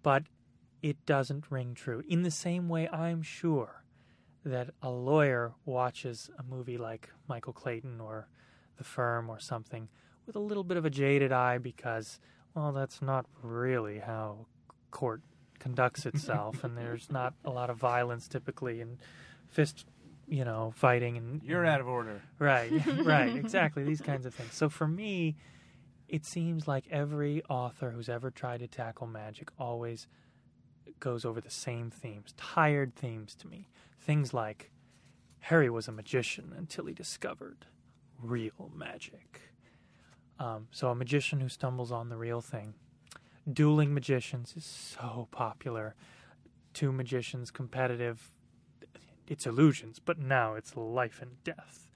but 0.02 0.24
it 0.82 1.04
doesn't 1.06 1.50
ring 1.50 1.74
true. 1.74 2.02
In 2.08 2.22
the 2.22 2.30
same 2.30 2.68
way, 2.68 2.88
I'm 2.88 3.22
sure 3.22 3.84
that 4.44 4.70
a 4.82 4.90
lawyer 4.90 5.52
watches 5.66 6.30
a 6.38 6.42
movie 6.42 6.78
like 6.78 7.10
Michael 7.28 7.52
Clayton 7.52 8.00
or 8.00 8.28
The 8.80 8.84
Firm 8.84 9.28
or 9.28 9.38
something 9.38 9.90
with 10.26 10.36
a 10.36 10.40
little 10.40 10.64
bit 10.64 10.78
of 10.78 10.86
a 10.86 10.90
jaded 10.90 11.32
eye 11.32 11.58
because 11.58 12.18
well, 12.54 12.72
that's 12.72 13.02
not 13.02 13.26
really 13.42 13.98
how 13.98 14.46
court 14.90 15.20
conducts 15.58 16.06
itself, 16.06 16.64
and 16.64 16.78
there's 16.78 17.10
not 17.10 17.34
a 17.44 17.50
lot 17.50 17.68
of 17.68 17.76
violence 17.76 18.26
typically, 18.26 18.80
and 18.80 18.96
fist, 19.48 19.84
you 20.26 20.46
know, 20.46 20.72
fighting, 20.74 21.18
and 21.18 21.42
You're 21.44 21.66
out 21.66 21.82
of 21.82 21.88
order. 21.88 22.22
right, 22.38 22.72
right, 23.04 23.36
exactly 23.36 23.84
these 23.84 24.00
kinds 24.00 24.24
of 24.24 24.34
things. 24.34 24.54
So 24.54 24.70
for 24.70 24.88
me, 24.88 25.36
it 26.08 26.24
seems 26.24 26.66
like 26.66 26.86
every 26.90 27.42
author 27.50 27.90
who's 27.90 28.08
ever 28.08 28.30
tried 28.30 28.60
to 28.60 28.66
tackle 28.66 29.06
magic 29.06 29.50
always 29.58 30.08
goes 31.00 31.26
over 31.26 31.40
the 31.40 31.50
same 31.50 31.90
themes, 31.90 32.32
tired 32.38 32.96
themes 32.96 33.34
to 33.36 33.46
me. 33.46 33.68
Things 33.98 34.32
like 34.32 34.70
Harry 35.40 35.68
was 35.68 35.86
a 35.86 35.92
magician 35.92 36.54
until 36.56 36.86
he 36.86 36.94
discovered 36.94 37.66
real 38.22 38.70
magic. 38.74 39.40
Um, 40.38 40.68
so 40.70 40.88
a 40.88 40.94
magician 40.94 41.40
who 41.40 41.48
stumbles 41.48 41.92
on 41.92 42.08
the 42.08 42.16
real 42.16 42.40
thing. 42.40 42.74
Dueling 43.50 43.92
magicians 43.92 44.54
is 44.56 44.64
so 44.64 45.28
popular. 45.30 45.94
Two 46.72 46.92
magicians 46.92 47.50
competitive. 47.50 48.34
It's 49.26 49.46
illusions, 49.46 49.98
but 49.98 50.18
now 50.18 50.54
it's 50.54 50.76
life 50.76 51.20
and 51.20 51.42
death. 51.44 51.90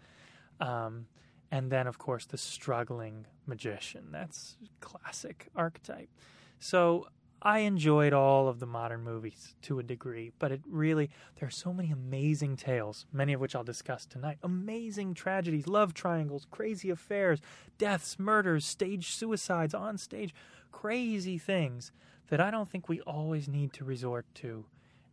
Um, 0.61 1.07
and 1.51 1.71
then, 1.71 1.87
of 1.87 1.99
course, 1.99 2.27
the 2.27 2.39
struggling 2.39 3.27
magician. 3.47 4.09
That's 4.11 4.57
classic 4.81 5.49
archetype. 5.55 6.11
So 6.59 7.07
I 7.45 7.59
enjoyed 7.59 8.15
all 8.15 8.49
of 8.49 8.59
the 8.59 8.67
modern 8.67 9.03
movies 9.03 9.55
to 9.63 9.79
a 9.79 9.83
degree, 9.83 10.33
but 10.39 10.51
it 10.51 10.63
really, 10.67 11.11
there 11.39 11.47
are 11.47 11.53
so 11.53 11.75
many 11.75 11.91
amazing 11.91 12.57
tales, 12.57 13.05
many 13.13 13.35
of 13.35 13.41
which 13.41 13.55
I'll 13.55 13.63
discuss 13.63 14.07
tonight. 14.07 14.39
Amazing 14.43 15.13
tragedies, 15.13 15.67
love 15.67 15.93
triangles, 15.93 16.47
crazy 16.51 16.89
affairs, 16.89 17.41
deaths, 17.77 18.19
murders, 18.19 18.65
stage 18.65 19.11
suicides 19.11 19.75
on 19.75 19.99
stage, 19.99 20.35
crazy 20.73 21.37
things 21.37 21.93
that 22.29 22.41
I 22.41 22.51
don't 22.51 22.69
think 22.69 22.89
we 22.89 23.03
always 23.03 23.47
need 23.47 23.75
to 23.75 23.85
resort 23.85 24.25
to. 24.37 24.65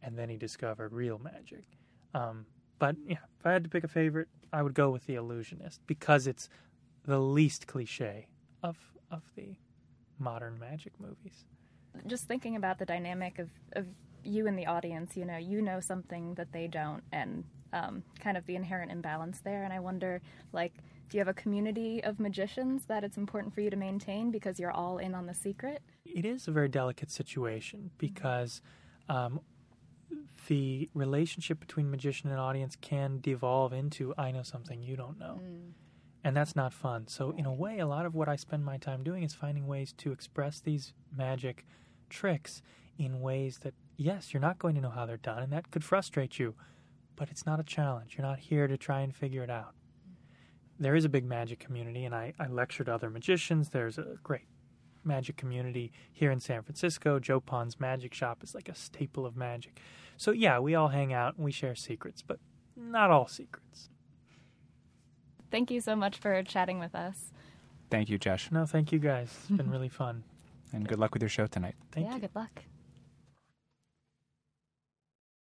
And 0.02 0.18
then 0.18 0.30
he 0.30 0.38
discovered 0.38 0.94
real 0.94 1.20
magic. 1.20 1.66
Um, 2.14 2.46
but 2.80 2.96
yeah, 3.06 3.18
if 3.40 3.46
I 3.46 3.52
had 3.52 3.66
to 3.66 3.70
pick 3.70 3.84
a 3.84 3.90
favorite, 3.90 4.30
I 4.54 4.62
would 4.64 4.74
go 4.74 4.90
with 4.90 5.06
The 5.06 5.16
Illusionist 5.16 5.82
because 5.86 6.28
it's 6.28 6.48
the 7.04 7.20
least 7.20 7.68
cliche 7.68 8.28
of 8.64 8.78
of 9.10 9.24
the 9.36 9.58
modern 10.18 10.58
magic 10.58 10.94
movies. 10.98 11.46
Just 12.08 12.28
thinking 12.28 12.56
about 12.56 12.80
the 12.80 12.86
dynamic 12.86 13.40
of, 13.40 13.50
of 13.74 13.86
you 14.24 14.48
and 14.48 14.58
the 14.58 14.66
audience, 14.66 15.16
you 15.16 15.26
know, 15.26 15.38
you 15.38 15.62
know 15.62 15.80
something 15.80 16.36
that 16.36 16.52
they 16.52 16.68
don't, 16.68 17.04
and 17.12 17.44
um, 17.74 18.04
kind 18.20 18.38
of 18.38 18.46
the 18.46 18.56
inherent 18.56 18.92
imbalance 18.92 19.42
there. 19.42 19.64
And 19.64 19.74
I 19.74 19.80
wonder, 19.80 20.22
like, 20.52 20.74
do 21.10 21.18
you 21.18 21.20
have 21.20 21.28
a 21.28 21.34
community 21.34 22.04
of 22.04 22.20
magicians 22.20 22.86
that 22.86 23.04
it's 23.04 23.18
important 23.18 23.54
for 23.54 23.62
you 23.62 23.70
to 23.70 23.76
maintain 23.76 24.32
because 24.32 24.60
you're 24.60 24.72
all 24.72 24.98
in 24.98 25.14
on 25.14 25.26
the 25.26 25.34
secret? 25.34 25.82
It 26.06 26.26
is 26.26 26.48
a 26.48 26.52
very 26.52 26.70
delicate 26.70 27.12
situation 27.12 27.92
because 27.98 28.62
um, 29.10 29.42
the 30.48 30.90
relationship 30.94 31.60
between 31.60 31.92
magician 31.92 32.30
and 32.30 32.40
audience 32.40 32.78
can 32.80 33.20
devolve 33.20 33.74
into 33.74 34.14
I 34.18 34.32
know 34.32 34.44
something 34.44 34.82
you 34.82 34.96
don't 34.96 35.20
know. 35.20 35.42
Mm. 35.44 35.72
And 36.24 36.38
that's 36.38 36.56
not 36.56 36.74
fun. 36.74 37.08
So, 37.08 37.32
in 37.32 37.46
a 37.46 37.54
way, 37.54 37.80
a 37.80 37.88
lot 37.88 38.06
of 38.06 38.14
what 38.14 38.30
I 38.30 38.36
spend 38.36 38.64
my 38.64 38.78
time 38.78 39.04
doing 39.04 39.24
is 39.24 39.34
finding 39.34 39.66
ways 39.66 39.94
to 39.98 40.12
express 40.12 40.60
these 40.60 40.94
magic 41.16 41.66
tricks 42.10 42.62
in 42.98 43.22
ways 43.22 43.60
that, 43.60 43.74
yes, 43.98 44.34
you're 44.34 44.42
not 44.42 44.60
going 44.60 44.76
to 44.76 44.82
know 44.82 44.92
how 44.92 45.06
they're 45.06 45.18
done, 45.18 45.42
and 45.42 45.52
that 45.52 45.72
could 45.72 45.84
frustrate 45.84 46.38
you, 46.38 46.54
but 47.16 47.30
it's 47.30 47.46
not 47.46 47.60
a 47.60 47.64
challenge. 47.64 48.16
You're 48.18 48.28
not 48.28 48.40
here 48.40 48.68
to 48.68 48.78
try 48.78 49.02
and 49.02 49.16
figure 49.16 49.44
it 49.44 49.50
out. 49.50 49.74
There 50.80 50.96
is 50.96 51.06
a 51.06 51.10
big 51.10 51.26
magic 51.26 51.60
community, 51.60 52.06
and 52.06 52.14
I, 52.14 52.34
I 52.40 52.48
lecture 52.48 52.84
to 52.84 52.94
other 52.94 53.10
magicians. 53.10 53.70
There's 53.70 53.98
a 53.98 54.18
great 54.22 54.46
magic 55.04 55.38
community 55.38 55.92
here 56.12 56.32
in 56.32 56.40
San 56.40 56.62
Francisco. 56.62 57.20
Joe 57.20 57.40
Pon's 57.40 57.80
Magic 57.80 58.14
Shop 58.14 58.44
is 58.44 58.54
like 58.54 58.70
a 58.70 58.76
staple 58.76 59.26
of 59.26 59.36
magic. 59.36 59.80
So, 60.18 60.32
yeah, 60.32 60.60
we 60.60 60.76
all 60.76 60.90
hang 60.90 61.14
out 61.14 61.36
and 61.36 61.46
we 61.46 61.52
share 61.52 61.76
secrets, 61.76 62.22
but 62.22 62.40
not 62.76 63.10
all 63.10 63.28
secrets. 63.28 63.90
Thank 65.52 65.70
you 65.70 65.82
so 65.82 65.96
much 65.96 66.18
for 66.18 66.42
chatting 66.44 66.80
with 66.80 66.96
us. 66.96 67.32
Thank 67.90 68.10
you, 68.10 68.18
Josh. 68.18 68.50
No, 68.52 68.66
thank 68.66 68.92
you 68.92 69.00
guys. 69.00 69.30
It's 69.50 69.58
been 69.58 69.70
really 69.76 69.90
fun. 69.90 70.24
And 70.74 70.88
good 70.88 70.98
luck 70.98 71.14
with 71.14 71.22
your 71.22 71.30
show 71.30 71.48
tonight. 71.48 71.76
Thank 71.92 72.08
yeah, 72.08 72.16
you. 72.16 72.22
good 72.22 72.36
luck. 72.36 72.64